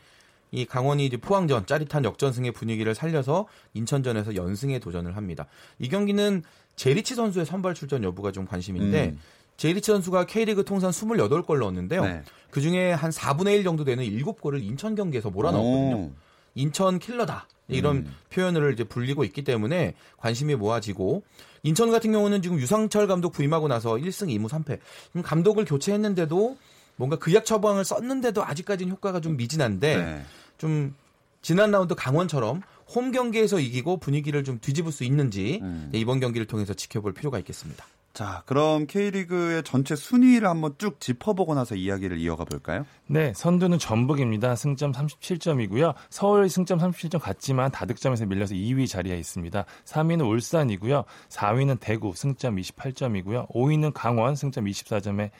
이 0.50 0.64
강원이 0.64 1.04
이제 1.04 1.16
포항전 1.16 1.66
짜릿한 1.66 2.04
역전승의 2.04 2.52
분위기를 2.52 2.94
살려서 2.94 3.46
인천전에서 3.74 4.34
연승에 4.34 4.78
도전을 4.78 5.16
합니다. 5.16 5.46
이 5.78 5.88
경기는 5.88 6.42
제리치 6.76 7.14
선수의 7.14 7.44
선발 7.44 7.74
출전 7.74 8.02
여부가 8.04 8.32
좀 8.32 8.46
관심인데 8.46 9.06
음. 9.08 9.20
제리치 9.56 9.90
선수가 9.90 10.26
K리그 10.26 10.64
통산 10.64 10.90
28골 10.90 11.58
넣었는데요. 11.58 12.04
네. 12.04 12.22
그중에 12.50 12.92
한 12.92 13.10
4분의 13.10 13.56
1 13.56 13.64
정도 13.64 13.84
되는 13.84 14.04
7골을 14.04 14.62
인천 14.62 14.94
경기에서 14.94 15.30
몰아넣었거든요. 15.30 16.10
인천 16.54 16.98
킬러다. 16.98 17.46
이런 17.66 17.96
음. 17.96 18.14
표현을 18.30 18.72
이제 18.72 18.84
불리고 18.84 19.24
있기 19.24 19.42
때문에 19.42 19.94
관심이 20.16 20.54
모아지고 20.54 21.22
인천 21.62 21.90
같은 21.90 22.12
경우는 22.12 22.42
지금 22.42 22.58
유상철 22.58 23.06
감독 23.06 23.32
부임하고 23.32 23.68
나서 23.68 23.94
1승 23.94 24.28
2무 24.28 24.48
3패. 24.48 24.78
지금 25.08 25.22
감독을 25.22 25.64
교체했는데도 25.64 26.56
뭔가 26.96 27.16
그약 27.16 27.44
처방을 27.44 27.84
썼는데도 27.84 28.44
아직까지는 28.44 28.92
효과가 28.92 29.20
좀 29.20 29.36
미진한데 29.36 29.96
네. 29.96 30.24
좀 30.58 30.94
지난 31.42 31.70
라운드 31.70 31.94
강원처럼 31.94 32.62
홈 32.94 33.12
경기에서 33.12 33.60
이기고 33.60 33.98
분위기를 33.98 34.44
좀 34.44 34.58
뒤집을 34.60 34.92
수 34.92 35.04
있는지 35.04 35.60
음. 35.62 35.90
이번 35.92 36.20
경기를 36.20 36.46
통해서 36.46 36.74
지켜볼 36.74 37.14
필요가 37.14 37.38
있겠습니다. 37.38 37.84
자, 38.18 38.42
그럼 38.46 38.88
K리그의 38.88 39.62
전체 39.62 39.94
순위를 39.94 40.48
한번 40.48 40.74
쭉 40.76 40.98
짚어보고 40.98 41.54
나서 41.54 41.76
이야기를 41.76 42.18
이어가 42.18 42.44
볼까요? 42.44 42.84
네, 43.06 43.32
선두는 43.32 43.78
전북입니다. 43.78 44.56
승점 44.56 44.90
37점이고요. 44.90 45.94
서울 46.10 46.48
승점 46.48 46.80
37점 46.80 47.20
같지만 47.20 47.70
다득점에서 47.70 48.26
밀려서 48.26 48.56
2위 48.56 48.88
자리에 48.88 49.16
있습니다. 49.16 49.64
3위는 49.84 50.28
울산이고요. 50.28 51.04
4위는 51.28 51.78
대구 51.78 52.12
승점 52.12 52.56
28점이고요. 52.56 53.52
5위는 53.52 53.92
강원 53.94 54.34
승점 54.34 54.64
24점에 54.64 55.30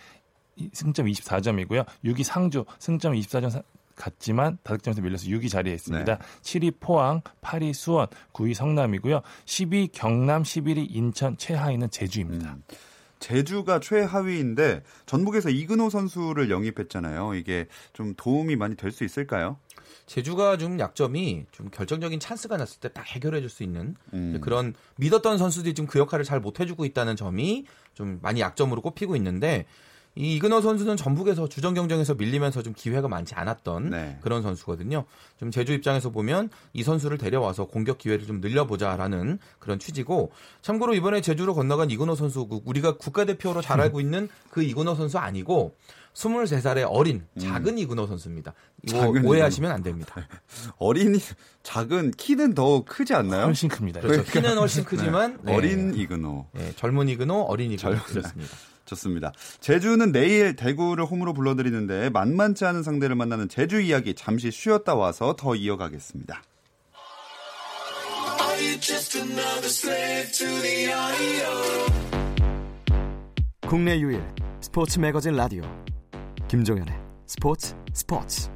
승점 0.73 1.07
24점이고요. 1.07 1.85
6위 2.05 2.23
상주 2.23 2.65
승점 2.79 3.15
24점 3.15 3.61
같지만 3.99 4.57
다득점에서 4.63 5.03
밀려서 5.03 5.27
6위 5.27 5.51
자리에 5.51 5.75
있습니다. 5.75 6.17
네. 6.19 6.25
7위 6.43 6.75
포항, 6.81 7.21
8위 7.43 7.75
수원, 7.75 8.07
9위 8.33 8.55
성남이고요. 8.55 9.21
10위 9.45 9.91
경남, 9.93 10.45
11위 10.45 10.87
인천, 10.91 11.37
최하위는 11.37 11.91
제주입니다. 11.91 12.55
음. 12.55 12.63
제주가 13.19 13.81
최하위인데 13.81 14.83
전북에서 15.07 15.51
이근호 15.51 15.91
선수를 15.91 16.51
영입했잖아요. 16.51 17.35
이게 17.35 17.67
좀 17.93 18.15
도움이 18.17 18.55
많이 18.57 18.77
될 18.77 18.93
수 18.93 19.05
있을까요? 19.05 19.59
제주가 20.07 20.57
좀 20.57 20.79
약점이 20.79 21.47
좀 21.51 21.69
결정적인 21.71 22.21
찬스가 22.21 22.57
났을 22.57 22.81
때 22.81 22.89
딱 22.89 23.05
해결해 23.07 23.41
줄 23.41 23.51
수 23.51 23.63
있는 23.65 23.97
음. 24.15 24.39
그런 24.41 24.73
믿었던 24.97 25.37
선수들이 25.37 25.75
좀그 25.75 25.99
역할을 25.99 26.25
잘 26.25 26.41
못 26.41 26.61
해주고 26.61 26.85
있다는 26.85 27.17
점이 27.17 27.67
좀 27.95 28.21
많이 28.23 28.41
약점으로 28.41 28.81
꼽히고 28.81 29.17
있는데 29.17 29.67
이 30.19 30.35
이근호 30.35 30.61
선수는 30.61 30.97
전북에서 30.97 31.49
주전 31.49 31.75
경쟁에서 31.75 32.15
밀리면서 32.15 32.63
좀 32.65 32.75
기회가 32.77 33.07
많지 33.07 33.37
않았던 33.37 33.91
네. 33.91 34.19
그런 34.21 34.43
선수거든요. 34.43 35.05
좀 35.39 35.53
제주 35.53 35.73
입장에서 35.73 36.11
보면 36.11 36.51
이 36.73 36.83
선수를 36.83 37.19
데려와서 37.19 37.67
공격 37.67 37.99
기회를 37.99 38.27
좀 38.27 38.41
늘려보자라는 38.41 39.39
그런 39.61 39.79
취지고 39.79 40.33
참고로 40.61 40.95
이번에 40.95 41.21
제주로 41.21 41.55
건너간 41.55 41.93
이근호 41.93 42.17
선수 42.17 42.49
우리가 42.65 42.97
국가대표로 42.97 43.63
잘 43.63 43.81
알고 43.81 44.01
있는 44.01 44.29
그 44.51 44.65
이근호 44.65 44.97
선수 44.97 45.19
아니고 45.19 45.77
23살의 46.15 46.89
어린 46.91 47.25
음. 47.35 47.41
작은 47.41 47.75
음. 47.75 47.79
이근호 47.79 48.09
선수입니다. 48.09 48.55
이거 48.83 48.99
작은 48.99 49.25
오해하시면 49.25 49.71
안 49.71 49.85
됩니다. 49.85 50.17
어린이 50.79 51.21
작은 51.63 52.11
키는 52.11 52.55
더 52.55 52.83
크지 52.83 53.15
않나요? 53.15 53.45
훨씬 53.45 53.69
큽니다. 53.69 54.01
그렇죠. 54.01 54.25
키는 54.25 54.59
훨씬 54.59 54.83
크지만 54.83 55.39
네. 55.43 55.55
어린 55.55 55.95
이근호. 55.95 56.47
네, 56.55 56.73
젊은 56.75 57.09
이근호, 57.09 57.43
어린 57.43 57.71
이근호 57.71 58.03
그렇습니다. 58.03 58.53
좋습니다. 58.89 59.33
제주는 59.61 60.11
내일 60.13 60.57
대구를 60.57 61.05
홈으로 61.05 61.35
불러드리는데 61.35 62.11
만만치 62.11 62.65
않은 62.65 62.83
상대를 62.83 63.17
만나는 63.17 63.49
제주 63.49 63.81
이야기 63.81 64.15
잠시 64.15 64.51
쉬었다 64.51 64.95
와서 64.95 65.37
더 65.37 65.55
이어가겠습니다. 65.55 66.43
국내 73.67 74.01
유일 74.01 74.23
스포츠 74.61 74.99
매거진 74.99 75.35
라디오 75.35 75.63
김종현의 76.49 76.95
스포츠 77.27 77.75
스포츠 77.93 78.49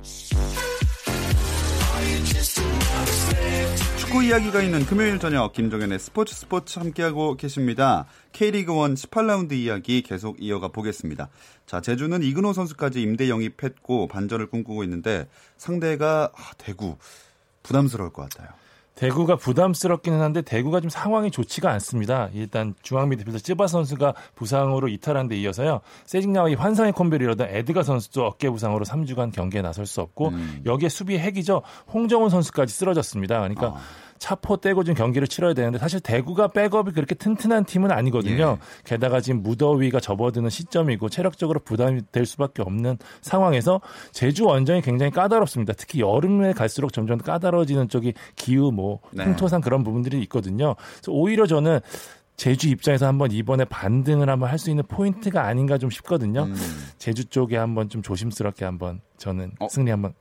축구 4.12 4.24
이야기가 4.24 4.60
있는 4.60 4.84
금요일 4.84 5.18
저녁 5.18 5.54
김종현의 5.54 5.98
스포츠 5.98 6.34
스포츠 6.34 6.78
함께하고 6.78 7.34
계십니다. 7.34 8.04
K리그 8.32 8.70
1 8.70 8.94
18라운드 8.94 9.52
이야기 9.52 10.02
계속 10.02 10.36
이어가 10.38 10.68
보겠습니다. 10.68 11.30
자, 11.64 11.80
제주는 11.80 12.22
이근호 12.22 12.52
선수까지 12.52 13.00
임대 13.00 13.30
영입했고 13.30 14.08
반전을 14.08 14.48
꿈꾸고 14.48 14.84
있는데 14.84 15.28
상대가 15.56 16.30
아, 16.34 16.50
대구 16.58 16.98
부담스러울 17.62 18.12
것 18.12 18.28
같아요. 18.28 18.50
대구가 18.94 19.36
부담스럽기는 19.36 20.20
한데 20.20 20.42
대구가 20.42 20.80
좀 20.80 20.90
상황이 20.90 21.30
좋지가 21.30 21.70
않습니다. 21.72 22.28
일단 22.34 22.74
중앙 22.82 23.08
미드필더 23.08 23.38
쯔바 23.38 23.66
선수가 23.66 24.14
부상으로 24.34 24.88
이탈한 24.88 25.28
데 25.28 25.36
이어서요. 25.36 25.80
세징야와의 26.04 26.56
환상의 26.56 26.92
콤비를 26.92 27.24
이루던 27.24 27.48
에드가 27.50 27.82
선수도 27.82 28.26
어깨 28.26 28.50
부상으로 28.50 28.84
3주간 28.84 29.32
경기에 29.32 29.62
나설 29.62 29.86
수 29.86 30.02
없고 30.02 30.28
음. 30.28 30.62
여기에 30.66 30.90
수비 30.90 31.18
핵이죠. 31.18 31.62
홍정훈 31.92 32.28
선수까지 32.28 32.74
쓰러졌습니다. 32.74 33.38
그러니까 33.38 33.68
아. 33.68 33.80
차포 34.22 34.58
떼고 34.58 34.84
좀 34.84 34.94
경기를 34.94 35.26
치러야 35.26 35.52
되는데 35.52 35.78
사실 35.78 35.98
대구가 35.98 36.46
백업이 36.46 36.92
그렇게 36.92 37.16
튼튼한 37.16 37.64
팀은 37.64 37.90
아니거든요. 37.90 38.56
예. 38.60 38.66
게다가 38.84 39.20
지금 39.20 39.42
무더위가 39.42 39.98
접어드는 39.98 40.48
시점이고 40.48 41.08
체력적으로 41.08 41.58
부담이 41.58 42.02
될 42.12 42.24
수밖에 42.24 42.62
없는 42.62 42.98
상황에서 43.20 43.80
제주 44.12 44.44
원정이 44.44 44.82
굉장히 44.82 45.10
까다롭습니다. 45.10 45.72
특히 45.72 46.00
여름에 46.00 46.52
갈수록 46.52 46.92
점점 46.92 47.18
까다로워지는 47.18 47.88
쪽이 47.88 48.14
기후 48.36 48.70
뭐 48.70 49.00
네. 49.10 49.24
풍토상 49.24 49.60
그런 49.60 49.82
부분들이 49.82 50.20
있거든요. 50.22 50.76
그래서 50.98 51.10
오히려 51.10 51.44
저는 51.48 51.80
제주 52.36 52.68
입장에서 52.68 53.06
한번 53.08 53.32
이번에 53.32 53.64
반등을 53.64 54.30
한번 54.30 54.48
할 54.50 54.58
수 54.58 54.70
있는 54.70 54.84
포인트가 54.86 55.46
아닌가 55.46 55.78
좀 55.78 55.90
싶거든요. 55.90 56.44
음. 56.44 56.54
제주 56.96 57.24
쪽에 57.24 57.56
한번 57.56 57.88
좀 57.88 58.02
조심스럽게 58.02 58.64
한번 58.64 59.00
저는 59.16 59.50
어? 59.58 59.66
승리 59.68 59.90
한번 59.90 60.14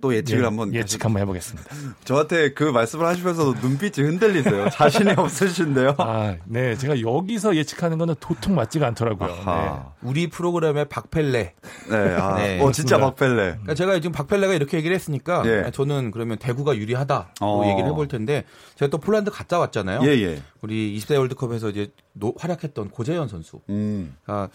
또 0.00 0.14
예측을 0.14 0.40
예, 0.42 0.44
한번 0.44 0.74
예측 0.74 1.04
한번 1.04 1.22
해보겠습니다. 1.22 1.68
저한테 2.04 2.52
그 2.52 2.64
말씀을 2.64 3.06
하시면서도 3.06 3.54
눈빛이 3.60 4.06
흔들리세요. 4.06 4.70
자신이 4.70 5.12
없으신데요. 5.16 5.94
아, 5.98 6.36
네, 6.44 6.76
제가 6.76 7.00
여기서 7.00 7.56
예측하는 7.56 7.98
거는 7.98 8.14
도통 8.20 8.54
맞지가 8.54 8.86
않더라고요. 8.88 9.28
네. 9.28 9.80
우리 10.02 10.28
프로그램의 10.28 10.88
박펠레. 10.88 11.54
네, 11.90 11.96
아, 12.16 12.36
네. 12.40 12.60
어 12.60 12.72
진짜 12.72 12.98
박펠레. 12.98 13.34
그러니까 13.36 13.74
제가 13.74 13.94
지금 13.94 14.12
박펠레가 14.12 14.54
이렇게 14.54 14.76
얘기를 14.76 14.94
했으니까 14.94 15.42
예. 15.46 15.70
저는 15.70 16.10
그러면 16.10 16.38
대구가 16.38 16.76
유리하다고 16.76 17.30
어. 17.40 17.70
얘기를 17.70 17.90
해볼 17.90 18.08
텐데 18.08 18.44
제가 18.76 18.90
또 18.90 18.98
폴란드 18.98 19.30
갔다 19.30 19.58
왔잖아요. 19.58 20.00
예, 20.04 20.08
예. 20.22 20.42
우리 20.62 20.96
20대 20.98 21.18
월드컵에서 21.18 21.70
이제 21.70 21.90
노, 22.12 22.34
활약했던 22.38 22.90
고재현 22.90 23.28
선수. 23.28 23.60
음. 23.68 24.16
아, 24.26 24.48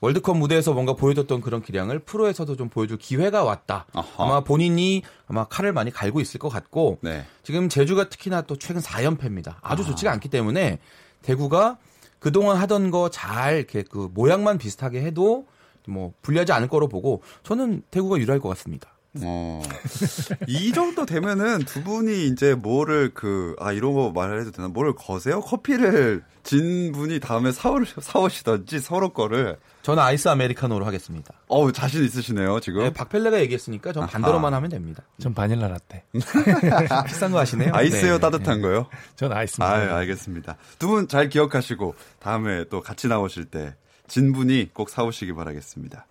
월드컵 0.00 0.38
무대에서 0.38 0.72
뭔가 0.72 0.94
보여줬던 0.94 1.42
그런 1.42 1.60
기량을 1.62 1.98
프로에서도 2.00 2.56
좀 2.56 2.68
보여줄 2.70 2.96
기회가 2.96 3.44
왔다. 3.44 3.86
아하. 3.92 4.06
아마 4.24 4.40
본인이 4.40 5.02
아마 5.26 5.44
칼을 5.44 5.72
많이 5.72 5.90
갈고 5.90 6.20
있을 6.20 6.38
것 6.40 6.48
같고 6.48 6.98
네. 7.02 7.26
지금 7.42 7.68
제주가 7.68 8.08
특히나 8.08 8.42
또 8.42 8.56
최근 8.56 8.80
4연패입니다. 8.80 9.56
아주 9.60 9.82
아. 9.82 9.86
좋지가 9.86 10.10
않기 10.12 10.28
때문에 10.30 10.78
대구가 11.22 11.76
그동안 12.18 12.56
하던 12.58 12.90
거 12.90 13.08
잘 13.10 13.56
이렇게 13.58 13.82
그 13.82 14.08
모양만 14.14 14.56
비슷하게 14.58 15.02
해도 15.02 15.46
뭐 15.86 16.12
불리하지 16.22 16.52
않을 16.52 16.68
거로 16.68 16.88
보고 16.88 17.22
저는 17.42 17.82
대구가 17.90 18.18
유리할 18.18 18.40
것 18.40 18.48
같습니다. 18.50 18.88
어. 19.22 19.62
이 20.46 20.72
정도 20.72 21.04
되면은 21.04 21.60
두 21.64 21.82
분이 21.82 22.26
이제 22.28 22.54
뭐를 22.54 23.10
그, 23.12 23.56
아, 23.58 23.72
이런 23.72 23.92
거 23.94 24.12
말해도 24.12 24.52
되나? 24.52 24.68
뭐를 24.68 24.94
거세요? 24.94 25.40
커피를 25.40 26.22
진 26.44 26.92
분이 26.92 27.20
다음에 27.20 27.50
사오, 27.52 27.78
사오시던지 27.84 28.78
서로 28.78 29.12
거를. 29.12 29.58
저는 29.82 30.02
아이스 30.02 30.28
아메리카노로 30.28 30.84
하겠습니다. 30.86 31.34
어 31.48 31.70
자신 31.72 32.04
있으시네요, 32.04 32.60
지금. 32.60 32.82
네, 32.82 32.92
박펠레가 32.92 33.40
얘기했으니까 33.40 33.92
전 33.92 34.06
반대로만 34.06 34.54
하면 34.54 34.70
됩니다. 34.70 35.02
전 35.20 35.34
바닐라 35.34 35.68
라떼. 35.68 36.04
비싼 37.06 37.32
거 37.32 37.38
하시네요. 37.40 37.72
아이스요, 37.74 38.14
네. 38.14 38.18
따뜻한 38.20 38.62
거요? 38.62 38.86
전 39.16 39.32
아이스입니다. 39.32 39.74
아, 39.74 39.96
알겠습니다. 39.98 40.56
두 40.78 40.86
분 40.88 41.08
잘 41.08 41.28
기억하시고 41.28 41.94
다음에 42.20 42.64
또 42.70 42.80
같이 42.80 43.08
나오실 43.08 43.46
때 43.46 43.74
진 44.06 44.32
분이 44.32 44.70
꼭 44.74 44.90
사오시기 44.90 45.34
바라겠습니다. 45.34 46.04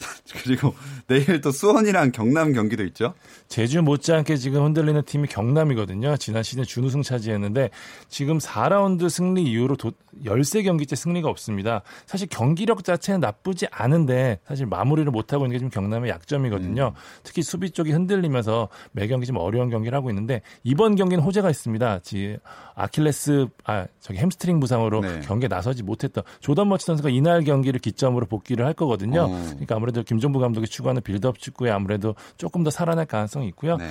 그리고 0.44 0.74
내일 1.06 1.40
또 1.40 1.50
수원이랑 1.50 2.12
경남 2.12 2.52
경기도 2.52 2.84
있죠. 2.84 3.14
제주 3.48 3.82
못지않게 3.82 4.36
지금 4.36 4.64
흔들리는 4.64 5.02
팀이 5.04 5.28
경남이거든요. 5.28 6.16
지난 6.16 6.42
시즌 6.42 6.64
준우승 6.64 7.02
차지했는데 7.02 7.70
지금 8.08 8.38
4라운드 8.38 9.08
승리 9.10 9.42
이후로 9.42 9.76
도, 9.76 9.92
13경기째 10.24 10.94
승리가 10.94 11.28
없습니다. 11.28 11.82
사실 12.06 12.28
경기력 12.28 12.84
자체는 12.84 13.20
나쁘지 13.20 13.66
않은데 13.70 14.38
사실 14.46 14.66
마무리를 14.66 15.10
못하고 15.10 15.44
있는 15.44 15.54
게 15.54 15.58
지금 15.58 15.70
경남의 15.70 16.10
약점이거든요. 16.10 16.92
음. 16.94 17.00
특히 17.22 17.42
수비 17.42 17.70
쪽이 17.70 17.92
흔들리면서 17.92 18.68
매 18.92 19.06
경기 19.06 19.26
좀 19.26 19.36
어려운 19.36 19.70
경기를 19.70 19.96
하고 19.96 20.10
있는데 20.10 20.42
이번 20.62 20.94
경기는 20.94 21.22
호재가 21.22 21.50
있습니다. 21.50 22.00
지 22.00 22.38
아킬레스 22.74 23.46
아 23.64 23.86
저기 24.00 24.18
햄스트링 24.20 24.60
부상으로 24.60 25.00
네. 25.00 25.20
경기에 25.20 25.48
나서지 25.48 25.82
못했던 25.82 26.24
조던 26.40 26.68
머치 26.68 26.86
선수가 26.86 27.10
이날 27.10 27.42
경기를 27.42 27.80
기점으로 27.80 28.26
복귀를 28.26 28.64
할 28.64 28.74
거거든요. 28.74 29.26
어. 29.30 29.50
그러니까 29.60 29.76
아무래도 29.76 30.02
김종부 30.02 30.38
감독이 30.38 30.66
추구하는 30.66 31.02
빌드업 31.02 31.38
축구에 31.38 31.70
아무래도 31.70 32.14
조금 32.38 32.64
더 32.64 32.70
살아날 32.70 33.04
가능성이 33.04 33.48
있고요. 33.48 33.76
네. 33.76 33.90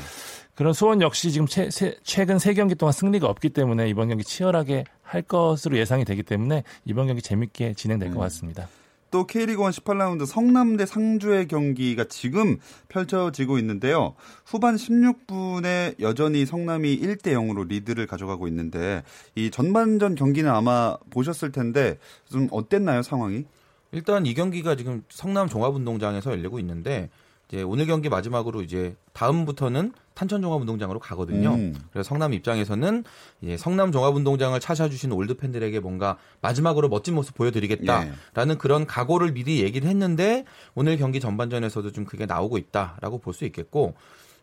그런 0.56 0.74
수원 0.74 1.02
역시 1.02 1.32
지금 1.32 1.48
최, 1.48 1.70
최근 2.04 2.40
세 2.40 2.54
경기 2.54 2.76
동안 2.76 2.92
승리가 2.92 3.28
없기 3.28 3.50
때문에 3.50 3.88
이번 3.88 4.10
경기 4.10 4.24
치열하게 4.24 4.86
할 5.04 5.22
것으로 5.22 5.78
예상이 5.78 6.06
되기 6.06 6.24
때문에 6.24 6.64
이번 6.86 7.08
경기 7.08 7.22
재밌게 7.22 7.76
진행될 7.76 8.10
음. 8.10 8.16
것 8.16 8.20
같습니다. 8.22 8.68
또 9.12 9.26
K리그 9.26 9.64
1 9.64 9.70
18라운드 9.70 10.26
성남대 10.26 10.86
상주의 10.86 11.48
경기가 11.48 12.04
지금 12.04 12.58
펼쳐지고 12.90 13.58
있는데요. 13.60 14.16
후반 14.46 14.76
16분에 14.76 16.00
여전히 16.00 16.46
성남이 16.46 17.00
1대 17.00 17.34
0으로 17.34 17.68
리드를 17.68 18.06
가져가고 18.06 18.48
있는데 18.48 19.04
이 19.36 19.50
전반전 19.50 20.16
경기는 20.16 20.50
아마 20.52 20.98
보셨을 21.10 21.52
텐데 21.52 21.98
좀 22.30 22.48
어땠나요, 22.52 23.02
상황이? 23.02 23.46
일단 23.92 24.26
이 24.26 24.34
경기가 24.34 24.76
지금 24.76 25.04
성남 25.10 25.48
종합운동장에서 25.50 26.32
열리고 26.32 26.60
있는데 26.60 27.10
이제 27.48 27.64
오늘 27.64 27.88
경기 27.88 28.10
마지막으로 28.10 28.62
이제 28.62 28.96
다음부터는 29.14 29.94
탄천 30.14 30.42
종합운동장으로 30.42 31.00
가거든요. 31.00 31.56
음. 31.56 31.74
그래서 31.92 32.08
성남 32.10 32.34
입장에서는 32.34 33.04
이제 33.42 33.58
성남 33.58 33.92
종합운동장을 33.92 34.60
찾아주신 34.60 35.12
올드 35.12 35.38
팬들에게 35.38 35.80
뭔가 35.80 36.18
마지막으로 36.42 36.90
멋진 36.90 37.16
모습 37.16 37.36
보여드리겠다라는 37.36 38.14
예. 38.36 38.58
그런 38.60 38.86
각오를 38.86 39.32
미리 39.32 39.64
얘기를 39.64 39.90
했는데 39.90 40.46
오늘 40.76 40.98
경기 40.98 41.20
전반전에서도 41.20 41.92
좀 41.92 42.06
그게 42.06 42.26
나오고 42.26 42.58
있다라고 42.58 43.18
볼 43.20 43.34
수 43.34 43.46
있겠고 43.46 43.96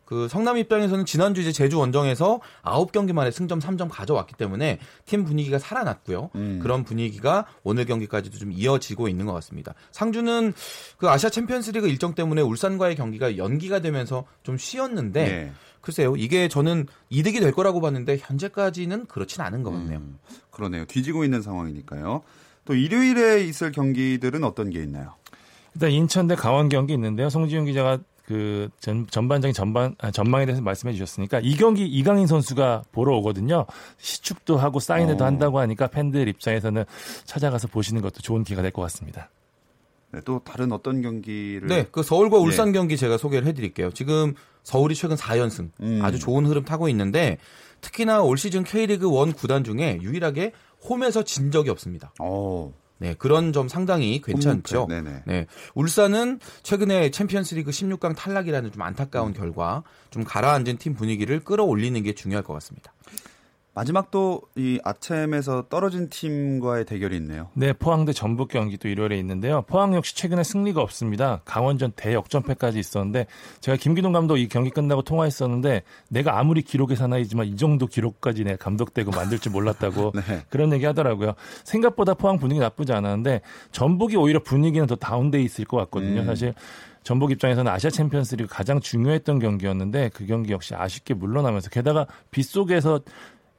그 0.06 0.28
성남 0.28 0.56
입장에서는 0.56 1.04
지난주 1.04 1.42
이제 1.42 1.52
제주 1.52 1.78
원정에서 1.78 2.40
9경기 2.62 3.12
만에 3.12 3.30
승점 3.30 3.58
3점 3.58 3.88
가져왔기 3.90 4.34
때문에 4.36 4.78
팀 5.04 5.24
분위기가 5.24 5.58
살아났고요. 5.58 6.30
음. 6.36 6.60
그런 6.62 6.84
분위기가 6.84 7.44
오늘 7.64 7.84
경기까지도 7.84 8.38
좀 8.38 8.52
이어지고 8.52 9.08
있는 9.08 9.26
것 9.26 9.32
같습니다. 9.34 9.74
상주는 9.90 10.54
그 10.96 11.10
아시아 11.10 11.28
챔피언스리그 11.28 11.88
일정 11.88 12.14
때문에 12.14 12.40
울산과의 12.40 12.94
경기가 12.94 13.36
연기가 13.36 13.80
되면서 13.80 14.24
좀 14.44 14.56
쉬었는데 14.56 15.24
네. 15.24 15.52
글쎄요, 15.80 16.16
이게 16.16 16.48
저는 16.48 16.86
이득이 17.10 17.40
될 17.40 17.52
거라고 17.52 17.80
봤는데 17.80 18.18
현재까지는 18.20 19.06
그렇진 19.06 19.42
않은 19.42 19.62
것 19.62 19.70
같네요. 19.70 19.98
음, 19.98 20.18
그러네요. 20.50 20.84
뒤지고 20.86 21.24
있는 21.24 21.42
상황이니까요. 21.42 22.22
또 22.64 22.74
일요일에 22.74 23.44
있을 23.44 23.72
경기들은 23.72 24.42
어떤 24.44 24.70
게 24.70 24.82
있나요? 24.82 25.14
일단 25.74 25.90
인천 25.90 26.26
대 26.26 26.34
강원 26.34 26.68
경기 26.68 26.92
있는데요. 26.94 27.28
송지훈 27.28 27.66
기자가 27.66 27.98
그 28.26 28.68
전, 28.80 29.06
전반적인 29.08 29.54
전반 29.54 29.94
아, 29.98 30.10
전망에 30.10 30.46
대해서 30.46 30.60
말씀해 30.62 30.92
주셨으니까 30.94 31.40
이 31.42 31.56
경기 31.56 31.86
이강인 31.86 32.26
선수가 32.26 32.84
보러 32.92 33.16
오거든요. 33.18 33.66
시축도 33.98 34.56
하고 34.56 34.80
사인회도 34.80 35.22
어. 35.22 35.26
한다고 35.26 35.60
하니까 35.60 35.86
팬들 35.86 36.26
입장에서는 36.28 36.84
찾아가서 37.24 37.68
보시는 37.68 38.02
것도 38.02 38.20
좋은 38.20 38.42
기회가 38.44 38.62
될 38.62 38.72
것 38.72 38.82
같습니다. 38.82 39.30
네, 40.12 40.20
또 40.24 40.40
다른 40.44 40.72
어떤 40.72 41.02
경기를 41.02 41.68
네, 41.68 41.86
그 41.90 42.02
서울과 42.02 42.38
울산 42.38 42.72
네. 42.72 42.78
경기 42.78 42.96
제가 42.96 43.16
소개를 43.16 43.46
해 43.46 43.52
드릴게요. 43.52 43.90
지금 43.92 44.34
서울이 44.64 44.94
최근 44.94 45.16
4연승 45.16 45.70
음. 45.80 46.00
아주 46.02 46.18
좋은 46.18 46.46
흐름 46.46 46.64
타고 46.64 46.88
있는데 46.88 47.38
특히나 47.80 48.22
올 48.22 48.36
시즌 48.38 48.64
K리그 48.64 49.06
1 49.06 49.32
구단 49.34 49.62
중에 49.64 49.98
유일하게 50.02 50.52
홈에서 50.88 51.22
진 51.22 51.50
적이 51.50 51.70
없습니다. 51.70 52.12
오. 52.20 52.72
어. 52.96 53.04
네, 53.04 53.14
그런 53.14 53.52
점 53.52 53.68
상당히 53.68 54.20
괜찮죠. 54.22 54.86
네네. 54.88 55.22
네. 55.26 55.46
울산은 55.74 56.40
최근에 56.62 57.10
챔피언스리그 57.10 57.70
16강 57.70 58.16
탈락이라는 58.16 58.72
좀 58.72 58.82
안타까운 58.82 59.28
음. 59.28 59.32
결과 59.34 59.82
좀 60.10 60.24
가라앉은 60.24 60.78
팀 60.78 60.94
분위기를 60.94 61.44
끌어올리는 61.44 62.00
게 62.02 62.14
중요할 62.14 62.42
것 62.42 62.54
같습니다. 62.54 62.92
마지막 63.76 64.10
또 64.10 64.40
이 64.56 64.78
아챔에서 64.84 65.66
떨어진 65.68 66.08
팀과의 66.08 66.86
대결이 66.86 67.14
있네요. 67.16 67.48
네, 67.52 67.74
포항 67.74 68.06
대 68.06 68.14
전북 68.14 68.48
경기도 68.48 68.88
일요일에 68.88 69.18
있는데요. 69.18 69.62
포항 69.66 69.94
역시 69.94 70.16
최근에 70.16 70.42
승리가 70.42 70.80
없습니다. 70.80 71.42
강원전 71.44 71.92
대역전패까지 71.94 72.78
있었는데 72.78 73.26
제가 73.60 73.76
김기동 73.76 74.12
감독 74.12 74.38
이 74.38 74.48
경기 74.48 74.70
끝나고 74.70 75.02
통화했었는데 75.02 75.82
내가 76.08 76.38
아무리 76.38 76.62
기록의 76.62 76.96
사나이지만 76.96 77.46
이 77.46 77.56
정도 77.56 77.86
기록까지 77.86 78.44
내 78.44 78.56
감독되고 78.56 79.10
만들 79.10 79.38
줄 79.38 79.52
몰랐다고 79.52 80.12
네. 80.26 80.42
그런 80.48 80.72
얘기 80.72 80.86
하더라고요. 80.86 81.34
생각보다 81.64 82.14
포항 82.14 82.38
분위기 82.38 82.60
나쁘지 82.60 82.94
않았는데 82.94 83.42
전북이 83.72 84.16
오히려 84.16 84.42
분위기는 84.42 84.86
더 84.86 84.96
다운돼 84.96 85.42
있을 85.42 85.66
것 85.66 85.76
같거든요. 85.76 86.22
음. 86.22 86.26
사실 86.26 86.54
전북 87.02 87.30
입장에서는 87.30 87.70
아시아 87.70 87.90
챔피언스리그 87.90 88.52
가장 88.52 88.80
중요했던 88.80 89.38
경기였는데 89.38 90.10
그 90.12 90.26
경기 90.26 90.52
역시 90.52 90.74
아쉽게 90.74 91.14
물러나면서 91.14 91.70
게다가 91.70 92.06
빗속에서 92.32 93.00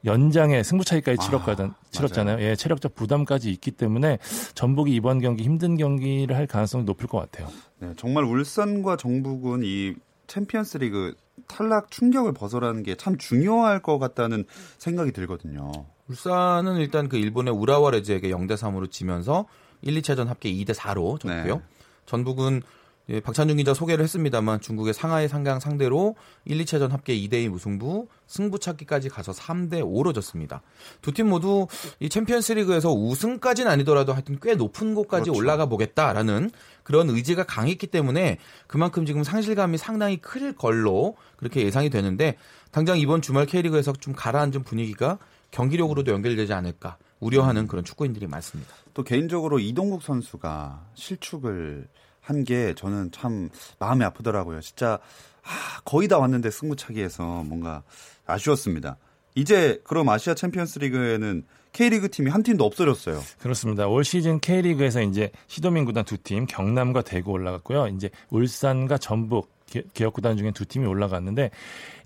연장에 0.04 0.62
승부차기까지 0.62 1.18
치렀거든 1.26 1.66
아, 1.66 1.74
치렀잖아요. 1.90 2.40
예, 2.40 2.54
체력적 2.56 2.94
부담까지 2.94 3.50
있기 3.50 3.72
때문에 3.72 4.18
전북이 4.54 4.94
이번 4.94 5.20
경기 5.20 5.42
힘든 5.44 5.76
경기를 5.76 6.36
할 6.36 6.46
가능성이 6.46 6.84
높을 6.84 7.06
것 7.08 7.18
같아요. 7.18 7.48
네, 7.80 7.92
정말 7.96 8.24
울산과 8.24 8.96
전북은 8.96 9.62
이 9.64 9.94
챔피언스리그 10.28 11.14
탈락 11.48 11.90
충격을 11.90 12.32
벗어나는 12.32 12.82
게 12.82 12.94
참 12.96 13.16
중요할 13.16 13.80
것 13.80 13.98
같다는 13.98 14.44
생각이 14.78 15.12
들거든요. 15.12 15.72
울산은 16.08 16.76
일단 16.76 17.08
그 17.08 17.16
일본의 17.16 17.52
우라와 17.54 17.90
레즈에게 17.90 18.28
0대 18.30 18.52
3으로 18.56 18.90
지면서 18.90 19.46
1, 19.82 20.00
2차전 20.00 20.26
합계 20.26 20.50
2대 20.52 20.74
4로 20.74 21.20
졌고요. 21.20 21.56
네. 21.56 21.62
전북은 22.06 22.62
예, 23.10 23.20
박찬중 23.20 23.56
기자 23.56 23.72
소개를 23.72 24.04
했습니다만 24.04 24.60
중국의 24.60 24.92
상하이 24.92 25.28
상강 25.28 25.60
상대로 25.60 26.14
1, 26.44 26.58
2차전 26.64 26.90
합계 26.90 27.16
2대2 27.16 27.48
무승부, 27.48 28.06
승부차기까지 28.26 29.08
가서 29.08 29.32
3대 29.32 29.80
5로 29.82 30.12
졌습니다. 30.14 30.60
두 31.00 31.12
팀 31.12 31.28
모두 31.30 31.66
이 32.00 32.10
챔피언스 32.10 32.52
리그에서 32.52 32.92
우승까지는 32.92 33.70
아니더라도 33.70 34.12
하여튼 34.12 34.38
꽤 34.42 34.54
높은 34.54 34.94
곳까지 34.94 35.24
그렇죠. 35.24 35.38
올라가 35.38 35.64
보겠다라는 35.66 36.50
그런 36.82 37.08
의지가 37.08 37.44
강했기 37.44 37.86
때문에 37.86 38.38
그만큼 38.66 39.06
지금 39.06 39.24
상실감이 39.24 39.78
상당히 39.78 40.18
클 40.18 40.52
걸로 40.52 41.16
그렇게 41.36 41.62
예상이 41.62 41.88
되는데 41.88 42.36
당장 42.72 42.98
이번 42.98 43.22
주말 43.22 43.46
K리그에서 43.46 43.94
좀 43.94 44.12
가라앉은 44.14 44.64
분위기가 44.64 45.18
경기력으로도 45.50 46.12
연결되지 46.12 46.52
않을까 46.52 46.98
우려하는 47.20 47.66
그런 47.68 47.84
축구인들이 47.84 48.26
많습니다. 48.26 48.74
또 48.92 49.02
개인적으로 49.02 49.58
이동국 49.58 50.02
선수가 50.02 50.88
실축을 50.94 51.88
한 52.28 52.44
게 52.44 52.74
저는 52.74 53.10
참 53.10 53.48
마음이 53.78 54.04
아프더라고요. 54.04 54.60
진짜 54.60 54.98
아, 55.42 55.80
거의 55.84 56.08
다 56.08 56.18
왔는데 56.18 56.50
승부차기에서 56.50 57.42
뭔가 57.44 57.82
아쉬웠습니다. 58.26 58.96
이제 59.34 59.80
그럼 59.84 60.08
아시아 60.10 60.34
챔피언스 60.34 60.78
리그에는 60.80 61.44
K리그 61.72 62.10
팀이 62.10 62.30
한 62.30 62.42
팀도 62.42 62.64
없어졌어요. 62.64 63.22
그렇습니다. 63.38 63.86
올 63.88 64.04
시즌 64.04 64.40
K리그에서 64.40 65.02
이제 65.02 65.30
시도민 65.46 65.84
구단 65.84 66.04
두 66.04 66.18
팀, 66.18 66.46
경남과 66.46 67.02
대구 67.02 67.30
올라갔고요. 67.32 67.88
이제 67.88 68.10
울산과 68.30 68.98
전북, 68.98 69.50
기업 69.94 70.12
구단 70.12 70.36
중에 70.36 70.50
두 70.52 70.64
팀이 70.64 70.86
올라갔는데 70.86 71.50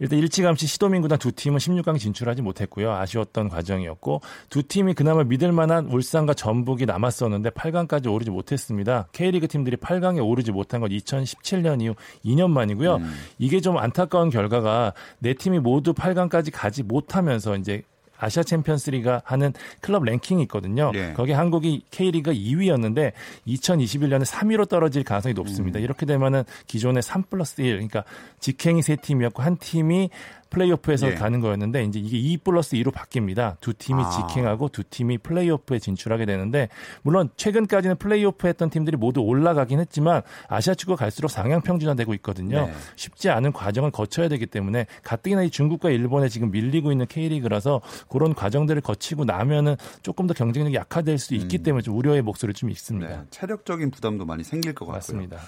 일단 0.00 0.18
일찌감치 0.18 0.66
시도민 0.66 1.02
구단 1.02 1.18
두 1.18 1.32
팀은 1.32 1.58
16강 1.58 1.98
진출하지 1.98 2.42
못했고요. 2.42 2.92
아쉬웠던 2.92 3.48
과정이었고 3.48 4.20
두 4.50 4.62
팀이 4.62 4.94
그나마 4.94 5.24
믿을 5.24 5.52
만한 5.52 5.86
울산과 5.86 6.34
전북이 6.34 6.86
남았었는데 6.86 7.50
8강까지 7.50 8.12
오르지 8.12 8.30
못했습니다. 8.30 9.08
K리그 9.12 9.48
팀들이 9.48 9.76
8강에 9.76 10.26
오르지 10.26 10.52
못한 10.52 10.80
건 10.80 10.90
2017년 10.90 11.82
이후 11.82 11.94
2년 12.24 12.50
만이고요. 12.50 12.96
음. 12.96 13.14
이게 13.38 13.60
좀 13.60 13.78
안타까운 13.78 14.30
결과가 14.30 14.92
네 15.18 15.34
팀이 15.34 15.60
모두 15.60 15.92
8강까지 15.92 16.50
가지 16.52 16.82
못하면서 16.82 17.56
이제 17.56 17.82
아시아 18.22 18.44
챔피언스리가 18.44 19.22
하는 19.24 19.52
클럽 19.80 20.04
랭킹이 20.04 20.42
있거든요. 20.44 20.92
예. 20.94 21.12
거기 21.14 21.32
한국이 21.32 21.82
K리그 21.90 22.32
2위였는데 22.32 23.12
2021년에 23.48 24.24
3위로 24.24 24.68
떨어질 24.68 25.02
가능성이 25.02 25.34
높습니다. 25.34 25.80
음. 25.80 25.82
이렇게 25.82 26.06
되면은 26.06 26.44
기존의 26.68 27.02
3 27.02 27.24
플러스 27.24 27.60
1 27.60 27.72
그러니까 27.72 28.04
직행이 28.38 28.80
세 28.82 28.94
팀이었고 28.94 29.42
한 29.42 29.56
팀이 29.56 30.10
플레이오프에서 30.52 31.10
예. 31.10 31.14
가는 31.14 31.40
거였는데 31.40 31.84
이제 31.84 31.98
이게 31.98 32.18
2 32.18 32.36
플러스 32.38 32.76
2로 32.76 32.92
바뀝니다. 32.92 33.56
두 33.60 33.72
팀이 33.72 34.02
아. 34.02 34.10
직행하고 34.10 34.68
두 34.68 34.84
팀이 34.84 35.18
플레이오프에 35.18 35.78
진출하게 35.78 36.26
되는데 36.26 36.68
물론 37.02 37.30
최근까지는 37.36 37.96
플레이오프 37.96 38.46
했던 38.46 38.70
팀들이 38.70 38.96
모두 38.96 39.20
올라가긴 39.20 39.80
했지만 39.80 40.22
아시아 40.48 40.74
축구가 40.74 40.96
갈수록 40.96 41.28
상향 41.28 41.62
평준화되고 41.62 42.12
있거든요. 42.14 42.66
네. 42.66 42.72
쉽지 42.96 43.30
않은 43.30 43.52
과정을 43.52 43.90
거쳐야 43.90 44.28
되기 44.28 44.46
때문에 44.46 44.86
가뜩이나 45.02 45.42
이 45.42 45.50
중국과 45.50 45.90
일본에 45.90 46.28
지금 46.28 46.50
밀리고 46.50 46.92
있는 46.92 47.06
K리그라서 47.06 47.80
그런 48.08 48.34
과정들을 48.34 48.82
거치고 48.82 49.24
나면은 49.24 49.76
조금 50.02 50.26
더 50.26 50.34
경쟁력이 50.34 50.76
약화될 50.76 51.18
수 51.18 51.34
있기 51.34 51.58
음. 51.58 51.62
때문에 51.62 51.82
좀 51.82 51.96
우려의 51.96 52.22
목소리 52.22 52.52
좀 52.52 52.68
있습니다. 52.70 53.08
네. 53.08 53.22
체력적인 53.30 53.90
부담도 53.90 54.26
많이 54.26 54.44
생길 54.44 54.74
것 54.74 54.84
같고요. 54.84 54.96
맞습니다. 54.96 55.38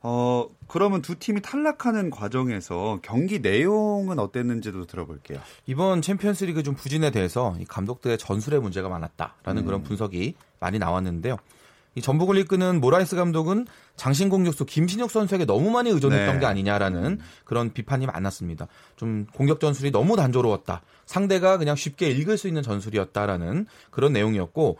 어, 0.00 0.46
그러면 0.68 1.02
두 1.02 1.18
팀이 1.18 1.40
탈락하는 1.42 2.10
과정에서 2.10 3.00
경기 3.02 3.40
내용은 3.40 4.18
어땠는지도 4.18 4.86
들어볼게요. 4.86 5.40
이번 5.66 6.02
챔피언스 6.02 6.44
리그 6.44 6.62
좀 6.62 6.74
부진에 6.74 7.10
대해서 7.10 7.56
이 7.58 7.64
감독들의 7.64 8.18
전술에 8.18 8.58
문제가 8.58 8.88
많았다라는 8.88 9.62
음. 9.62 9.66
그런 9.66 9.82
분석이 9.82 10.34
많이 10.60 10.78
나왔는데요. 10.78 11.38
이 11.94 12.02
전북을 12.02 12.36
이끄는 12.36 12.80
모라이스 12.80 13.16
감독은 13.16 13.66
장신 13.96 14.28
공격수 14.28 14.66
김신욱 14.66 15.10
선수에게 15.10 15.46
너무 15.46 15.70
많이 15.70 15.90
의존했던 15.90 16.34
네. 16.34 16.40
게 16.40 16.46
아니냐라는 16.46 17.18
그런 17.44 17.72
비판이 17.72 18.06
많았습니다. 18.06 18.68
좀 18.96 19.26
공격 19.32 19.58
전술이 19.58 19.90
너무 19.90 20.14
단조로웠다. 20.14 20.82
상대가 21.06 21.56
그냥 21.56 21.74
쉽게 21.74 22.10
읽을 22.10 22.38
수 22.38 22.46
있는 22.46 22.62
전술이었다라는 22.62 23.66
그런 23.90 24.12
내용이었고 24.12 24.76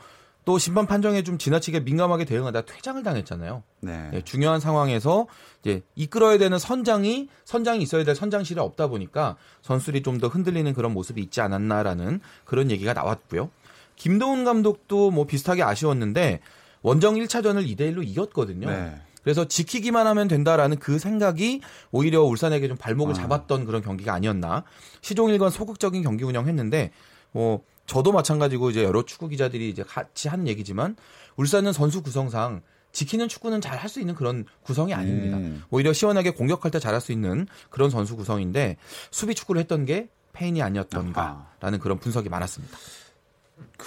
또 0.48 0.56
심판 0.56 0.86
판정에 0.86 1.22
좀 1.22 1.36
지나치게 1.36 1.80
민감하게 1.80 2.24
대응하다 2.24 2.62
퇴장을 2.62 3.02
당했잖아요. 3.02 3.62
네. 3.82 4.08
네, 4.10 4.22
중요한 4.22 4.60
상황에서 4.60 5.26
이제 5.60 5.82
이끌어야 5.94 6.38
되는 6.38 6.58
선장이 6.58 7.28
선장이 7.44 7.82
있어야 7.82 8.02
될 8.02 8.14
선장실이 8.14 8.58
없다 8.58 8.86
보니까 8.86 9.36
선수들이 9.60 10.02
좀 10.02 10.18
더 10.18 10.28
흔들리는 10.28 10.72
그런 10.72 10.94
모습이 10.94 11.20
있지 11.20 11.42
않았나라는 11.42 12.20
그런 12.46 12.70
얘기가 12.70 12.94
나왔고요. 12.94 13.50
김도훈 13.96 14.44
감독도 14.44 15.10
뭐 15.10 15.26
비슷하게 15.26 15.62
아쉬웠는데 15.62 16.40
원정 16.80 17.16
1차전을 17.16 17.68
2대 17.68 17.80
1로 17.92 18.02
이겼거든요. 18.02 18.70
네. 18.70 18.96
그래서 19.22 19.46
지키기만 19.46 20.06
하면 20.06 20.28
된다라는 20.28 20.78
그 20.78 20.98
생각이 20.98 21.60
오히려 21.90 22.22
울산에게 22.22 22.68
좀 22.68 22.78
발목을 22.78 23.12
아. 23.12 23.14
잡았던 23.14 23.66
그런 23.66 23.82
경기가 23.82 24.14
아니었나. 24.14 24.64
시종일관 25.02 25.50
소극적인 25.50 26.02
경기 26.02 26.24
운영했는데 26.24 26.92
뭐 27.32 27.62
저도 27.88 28.12
마찬가지고 28.12 28.70
이제 28.70 28.84
여러 28.84 29.02
축구 29.04 29.26
기자들이 29.28 29.68
이제 29.70 29.82
같이 29.82 30.28
하는 30.28 30.46
얘기지만 30.46 30.94
울산은 31.36 31.72
선수 31.72 32.02
구성상 32.02 32.62
지키는 32.92 33.28
축구는 33.28 33.60
잘 33.60 33.78
할 33.78 33.88
수 33.88 33.98
있는 34.00 34.14
그런 34.14 34.44
구성이 34.62 34.94
아닙니다. 34.94 35.36
음. 35.38 35.62
오히려 35.70 35.92
시원하게 35.92 36.30
공격할 36.30 36.70
때 36.70 36.78
잘할 36.78 37.00
수 37.00 37.12
있는 37.12 37.46
그런 37.70 37.90
선수 37.90 38.16
구성인데 38.16 38.76
수비 39.10 39.34
축구를 39.34 39.60
했던 39.60 39.84
게 39.84 40.08
페인이 40.32 40.62
아니었던가라는 40.62 41.78
그런 41.80 41.98
분석이 41.98 42.28
많았습니다. 42.28 42.76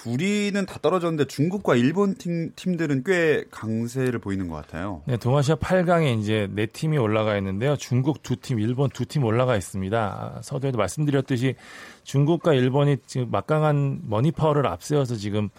우리는 0.06 0.66
다 0.66 0.80
떨어졌는데 0.82 1.26
중국과 1.26 1.76
일본 1.76 2.16
팀, 2.16 2.52
팀들은 2.56 3.04
꽤 3.06 3.44
강세를 3.52 4.20
보이는 4.20 4.48
것 4.48 4.56
같아요. 4.56 5.02
네, 5.06 5.18
동아시아 5.18 5.56
8강에 5.56 6.18
이제 6.20 6.48
네 6.52 6.66
팀이 6.66 6.98
올라가 6.98 7.38
있는데요. 7.38 7.76
중국 7.76 8.24
두 8.24 8.36
팀, 8.38 8.60
일본 8.60 8.90
두 8.90 9.06
팀 9.06 9.24
올라가 9.24 9.56
있습니다. 9.58 9.98
아, 10.38 10.42
서두에도 10.42 10.78
말씀드렸듯이 10.78 11.56
중국과 12.04 12.54
일본이 12.54 12.98
지금 13.06 13.30
막강한 13.32 14.02
머니파워를 14.08 14.66
앞세워서 14.68 15.16
지금 15.16 15.50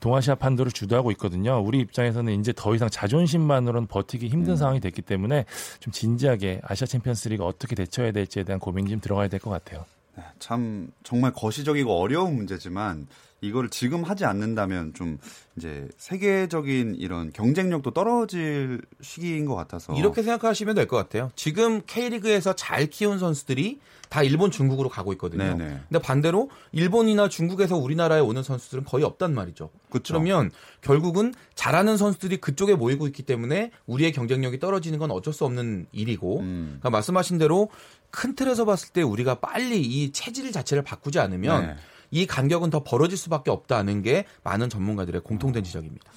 동아시아 0.00 0.34
판도를 0.34 0.72
주도하고 0.72 1.10
있거든요. 1.12 1.58
우리 1.64 1.78
입장에서는 1.78 2.40
이제 2.40 2.52
더 2.54 2.74
이상 2.74 2.90
자존심만으로는 2.90 3.86
버티기 3.86 4.28
힘든 4.28 4.52
음. 4.52 4.56
상황이 4.56 4.80
됐기 4.80 5.02
때문에 5.02 5.44
좀 5.80 5.92
진지하게 5.92 6.60
아시아 6.64 6.86
챔피언스리그 6.86 7.44
어떻게 7.44 7.74
대처해야 7.74 8.12
될지에 8.12 8.42
대한 8.44 8.58
고민이 8.60 8.90
좀 8.90 9.00
들어가야 9.00 9.28
될 9.28 9.38
것 9.40 9.50
같아요. 9.50 9.86
네, 10.16 10.24
참 10.40 10.90
정말 11.04 11.32
거시적이고 11.32 11.92
어려운 11.92 12.34
문제지만 12.36 13.06
이거를 13.40 13.70
지금 13.70 14.02
하지 14.02 14.24
않는다면 14.24 14.94
좀 14.94 15.18
이제 15.56 15.88
세계적인 15.96 16.96
이런 16.98 17.32
경쟁력도 17.32 17.92
떨어질 17.92 18.80
시기인 19.00 19.46
것 19.46 19.54
같아서 19.54 19.94
이렇게 19.94 20.22
생각하시면 20.22 20.74
될 20.74 20.88
것 20.88 20.96
같아요. 20.96 21.30
지금 21.36 21.82
K리그에서 21.86 22.54
잘 22.54 22.86
키운 22.86 23.18
선수들이 23.18 23.78
다 24.08 24.22
일본, 24.22 24.50
중국으로 24.50 24.88
가고 24.88 25.12
있거든요. 25.12 25.44
네네. 25.44 25.80
근데 25.88 25.98
반대로 26.00 26.50
일본이나 26.72 27.28
중국에서 27.28 27.76
우리나라에 27.76 28.20
오는 28.20 28.42
선수들은 28.42 28.84
거의 28.84 29.04
없단 29.04 29.34
말이죠. 29.34 29.70
그쵸. 29.90 30.14
그러면 30.14 30.50
결국은 30.80 31.34
잘하는 31.54 31.98
선수들이 31.98 32.38
그쪽에 32.38 32.74
모이고 32.74 33.06
있기 33.08 33.22
때문에 33.24 33.70
우리의 33.86 34.12
경쟁력이 34.12 34.58
떨어지는 34.60 34.98
건 34.98 35.10
어쩔 35.10 35.34
수 35.34 35.44
없는 35.44 35.86
일이고, 35.92 36.40
음. 36.40 36.66
그러니까 36.80 36.90
말씀하신 36.90 37.36
대로 37.36 37.68
큰 38.10 38.34
틀에서 38.34 38.64
봤을 38.64 38.94
때 38.94 39.02
우리가 39.02 39.36
빨리 39.40 39.82
이 39.82 40.10
체질 40.12 40.50
자체를 40.52 40.82
바꾸지 40.82 41.18
않으면 41.18 41.66
네. 41.66 41.76
이 42.10 42.26
간격은 42.26 42.70
더 42.70 42.82
벌어질 42.82 43.16
수밖에 43.18 43.50
없다는 43.50 44.02
게 44.02 44.24
많은 44.44 44.68
전문가들의 44.68 45.20
공통된 45.22 45.64
지적입니다. 45.64 46.10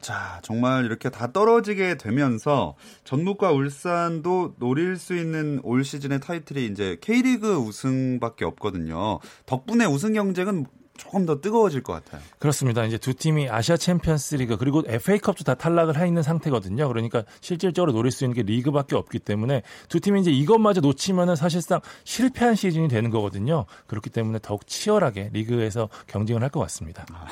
자, 0.00 0.40
정말 0.42 0.86
이렇게 0.86 1.10
다 1.10 1.30
떨어지게 1.30 1.98
되면서 1.98 2.74
전북과 3.04 3.52
울산도 3.52 4.54
노릴 4.58 4.96
수 4.96 5.14
있는 5.14 5.60
올 5.62 5.84
시즌의 5.84 6.20
타이틀이 6.20 6.66
이제 6.66 6.96
K리그 7.02 7.56
우승밖에 7.56 8.46
없거든요. 8.46 9.18
덕분에 9.44 9.84
우승 9.84 10.14
경쟁은 10.14 10.66
조금 11.00 11.24
더 11.24 11.40
뜨거워질 11.40 11.82
것 11.82 11.92
같아요. 11.94 12.20
그렇습니다. 12.38 12.84
이제 12.84 12.98
두 12.98 13.14
팀이 13.14 13.48
아시아 13.48 13.76
챔피언스 13.76 14.34
리그 14.36 14.56
그리고 14.58 14.82
FA컵도 14.86 15.44
다 15.44 15.54
탈락을 15.54 15.98
해 15.98 16.06
있는 16.06 16.22
상태거든요. 16.22 16.88
그러니까 16.88 17.24
실질적으로 17.40 17.92
노릴 17.92 18.12
수 18.12 18.24
있는 18.24 18.34
게 18.36 18.42
리그밖에 18.42 18.96
없기 18.96 19.18
때문에 19.20 19.62
두 19.88 19.98
팀이 20.00 20.20
이제 20.20 20.30
이것마저 20.30 20.80
놓치면은 20.82 21.36
사실상 21.36 21.80
실패한 22.04 22.54
시즌이 22.54 22.88
되는 22.88 23.08
거거든요. 23.10 23.64
그렇기 23.86 24.10
때문에 24.10 24.38
더욱 24.42 24.66
치열하게 24.66 25.30
리그에서 25.32 25.88
경쟁을 26.06 26.42
할 26.42 26.50
것 26.50 26.58
같습니다. 26.60 27.06
아, 27.12 27.26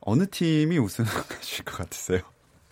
어느 0.00 0.26
팀이 0.30 0.78
우승하실 0.78 1.64
것 1.66 1.76
같으세요? 1.76 2.20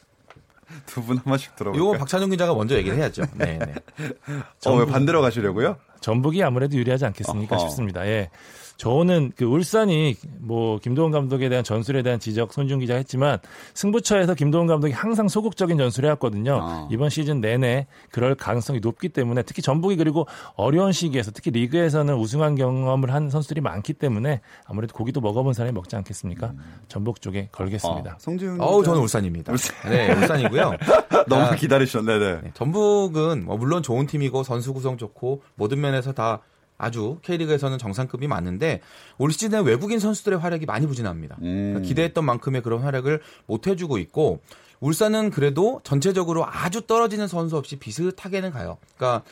두분한 0.87 1.23
번씩 1.25 1.55
들어볼까요? 1.57 1.91
이거 1.91 1.99
박찬용 1.99 2.31
기자가 2.31 2.55
먼저 2.55 2.75
얘기를 2.75 2.97
해야죠. 2.97 3.23
네, 3.35 3.59
네. 3.59 3.75
어, 4.67 4.75
왜 4.77 4.87
반대로 4.87 5.21
가시려고요? 5.21 5.77
전북이 6.01 6.43
아무래도 6.43 6.77
유리하지 6.77 7.05
않겠습니까 7.05 7.57
어허. 7.57 7.69
싶습니다. 7.69 8.07
예. 8.07 8.31
저는 8.77 9.33
그 9.37 9.45
울산이 9.45 10.17
뭐 10.39 10.79
김도훈 10.79 11.11
감독에 11.11 11.49
대한 11.49 11.65
전술에 11.65 12.03
대한 12.03 12.21
지적 12.21 12.53
손준 12.53 12.81
기자 12.81 12.95
했지만 12.95 13.39
승부처에서 13.75 14.35
김도훈 14.35 14.67
감독이 14.67 14.93
항상 14.93 15.29
소극적인 15.29 15.79
전술을 15.79 16.09
해왔거든요. 16.09 16.61
어. 16.63 16.89
이번 16.91 17.09
시즌 17.09 17.41
내내 17.41 17.87
그럴 18.11 18.35
가능성이 18.35 18.81
높기 18.81 19.09
때문에 19.09 19.43
특히 19.43 19.63
전북이 19.63 19.97
그리고 19.97 20.27
어려운 20.55 20.93
시기에서 20.93 21.31
특히 21.31 21.51
리그에서는 21.51 22.15
우승한 22.15 22.55
경험을 22.57 23.13
한 23.13 23.31
선수들이 23.31 23.61
많기 23.61 23.95
때문에 23.95 24.41
아무래도 24.65 24.95
고기도 24.95 25.21
먹어본 25.21 25.55
사람이 25.55 25.73
먹지 25.75 25.97
않겠습니까? 25.97 26.49
음. 26.49 26.59
전북 26.89 27.21
쪽에 27.21 27.49
걸겠습니다. 27.53 28.13
어. 28.13 28.19
성지훈 28.19 28.61
어우 28.61 28.85
저는 28.85 29.01
울산입니다. 29.01 29.53
울산. 29.53 29.91
네, 29.91 30.13
울산이고요. 30.13 30.73
너무 31.29 31.57
기다리셨네. 31.57 32.19
네. 32.19 32.41
네. 32.43 32.51
전북은 32.55 33.45
뭐 33.47 33.57
물론 33.57 33.83
좋은 33.83 34.07
팀이고 34.07 34.43
선수 34.43 34.73
구성 34.75 34.97
좋고 34.97 35.43
모든 35.55 35.81
면에서 35.81 36.13
다 36.13 36.41
아주 36.79 37.19
K리그에서는 37.23 37.79
정상급이 37.79 38.27
맞는데 38.29 38.81
올 39.19 39.33
시즌에 39.33 39.61
외국인 39.61 39.99
선수들의 39.99 40.39
활약이 40.39 40.67
많이 40.67 40.87
부진합니다. 40.87 41.37
음. 41.43 41.71
그러니까 41.73 41.81
기대했던 41.89 42.25
만큼의 42.25 42.63
그런 42.63 42.83
활약을 42.83 43.21
못 43.47 43.67
해주고 43.67 43.99
있고 43.99 44.41
울산은 44.81 45.31
그래도 45.31 45.81
전체적으로 45.85 46.45
아주 46.47 46.83
떨어지는 46.83 47.29
선수 47.29 47.57
없이 47.57 47.77
비슷하게는 47.77 48.51
가요. 48.51 48.77
그러니까 48.97 49.25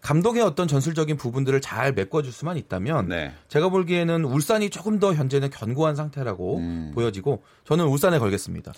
감독의 0.00 0.42
어떤 0.42 0.66
전술적인 0.66 1.16
부분들을 1.16 1.60
잘 1.60 1.92
메꿔줄 1.92 2.32
수만 2.32 2.56
있다면 2.56 3.08
네. 3.08 3.32
제가 3.48 3.68
보기에는 3.68 4.24
울산이 4.24 4.68
조금 4.70 4.98
더 4.98 5.14
현재는 5.14 5.50
견고한 5.50 5.94
상태라고 5.94 6.58
음. 6.58 6.90
보여지고 6.92 7.44
저는 7.64 7.84
울산에 7.86 8.18
걸겠습니다. 8.18 8.72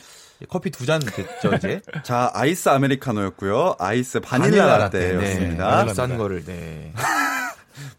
커피 0.50 0.68
두 0.70 0.84
잔 0.84 1.00
됐죠 1.00 1.54
이제. 1.56 1.80
자 2.04 2.30
아이스 2.34 2.68
아메리카노였고요. 2.68 3.76
아이스 3.78 4.20
바닐라, 4.20 4.48
바닐라 4.66 4.78
라떼였습니다. 4.78 5.84
네, 5.86 5.94
싼 5.94 6.18
거를 6.18 6.44
네. 6.44 6.92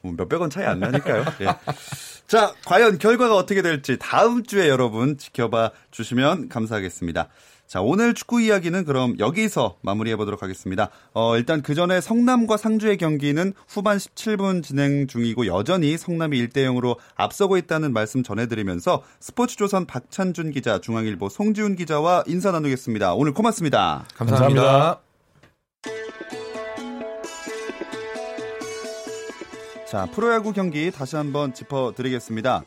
뭐 0.01 0.13
몇백 0.17 0.41
원 0.41 0.49
차이 0.49 0.65
안 0.65 0.79
나니까요. 0.79 1.25
예. 1.41 1.47
자, 2.27 2.53
과연 2.65 2.97
결과가 2.97 3.35
어떻게 3.35 3.61
될지 3.61 3.97
다음 3.99 4.43
주에 4.43 4.67
여러분 4.67 5.17
지켜봐 5.17 5.71
주시면 5.91 6.49
감사하겠습니다. 6.49 7.29
자, 7.67 7.81
오늘 7.81 8.13
축구 8.13 8.41
이야기는 8.41 8.85
그럼 8.85 9.17
여기서 9.19 9.77
마무리해 9.81 10.15
보도록 10.15 10.43
하겠습니다. 10.43 10.89
어, 11.13 11.35
일단 11.35 11.61
그 11.63 11.73
전에 11.73 11.99
성남과 11.99 12.57
상주의 12.57 12.97
경기는 12.97 13.53
후반 13.67 13.97
17분 13.97 14.63
진행 14.63 15.07
중이고 15.07 15.47
여전히 15.47 15.97
성남이 15.97 16.39
1대 16.47 16.57
0으로 16.57 16.97
앞서고 17.15 17.57
있다는 17.57 17.91
말씀 17.91 18.21
전해드리면서 18.21 19.03
스포츠조선 19.19 19.87
박찬준 19.87 20.51
기자, 20.51 20.79
중앙일보 20.79 21.29
송지훈 21.29 21.75
기자와 21.75 22.23
인사 22.27 22.51
나누겠습니다. 22.51 23.15
오늘 23.15 23.33
고맙습니다. 23.33 24.05
감사합니다. 24.15 24.61
감사합니다. 24.61 25.04
자, 29.85 30.07
프로야구 30.07 30.51
경기 30.51 30.89
다시 30.89 31.15
한번 31.15 31.53
짚어드리겠습니다. 31.53 32.63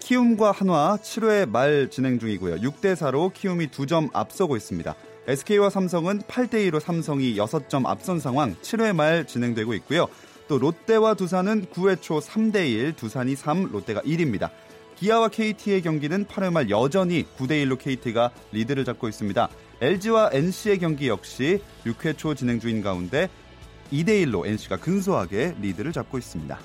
키움과 0.00 0.52
한화 0.52 0.98
7회 1.02 1.48
말 1.48 1.88
진행 1.90 2.18
중이고요. 2.18 2.56
6대 2.56 2.94
4로 2.94 3.32
키움이 3.32 3.68
2점 3.68 4.10
앞서고 4.12 4.56
있습니다. 4.56 4.94
SK와 5.26 5.70
삼성은 5.70 6.22
8대 6.22 6.70
2로 6.70 6.78
삼성이 6.78 7.36
6점 7.36 7.86
앞선 7.86 8.20
상황 8.20 8.54
7회 8.56 8.94
말 8.94 9.26
진행되고 9.26 9.72
있고요. 9.74 10.08
또 10.46 10.58
롯데와 10.58 11.14
두산은 11.14 11.66
9회 11.66 12.02
초 12.02 12.18
3대 12.18 12.68
1, 12.68 12.96
두산이 12.96 13.34
3, 13.34 13.70
롯데가 13.72 14.02
1입니다. 14.02 14.50
기아와 14.96 15.28
KT의 15.28 15.80
경기는 15.80 16.26
8회 16.26 16.52
말 16.52 16.68
여전히 16.68 17.24
9대 17.38 17.64
1로 17.64 17.78
KT가 17.78 18.30
리드를 18.52 18.84
잡고 18.84 19.08
있습니다. 19.08 19.48
LG와 19.80 20.30
NC의 20.34 20.78
경기 20.80 21.08
역시 21.08 21.62
6회 21.86 22.18
초 22.18 22.34
진행 22.34 22.60
중인 22.60 22.82
가운데 22.82 23.30
2대1로 23.92 24.46
NC가 24.46 24.76
근소하게 24.76 25.56
리드를 25.60 25.92
잡고 25.92 26.18
있습니다. 26.18 26.58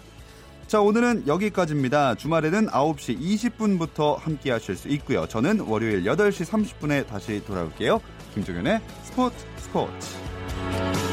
자, 0.68 0.82
오늘은 0.82 1.28
여기까지입니다. 1.28 2.16
주말에는 2.16 2.68
9시 2.68 3.20
20분부터 3.20 4.18
함께 4.18 4.52
하실 4.52 4.76
수 4.76 4.88
있고요. 4.90 5.28
저는 5.28 5.60
월요일 5.62 6.04
8시 6.04 6.46
30분에 6.46 7.08
다시 7.08 7.44
돌아올게요. 7.46 8.02
김종현의 8.34 8.82
스포츠 9.04 9.46
스포츠. 9.58 11.05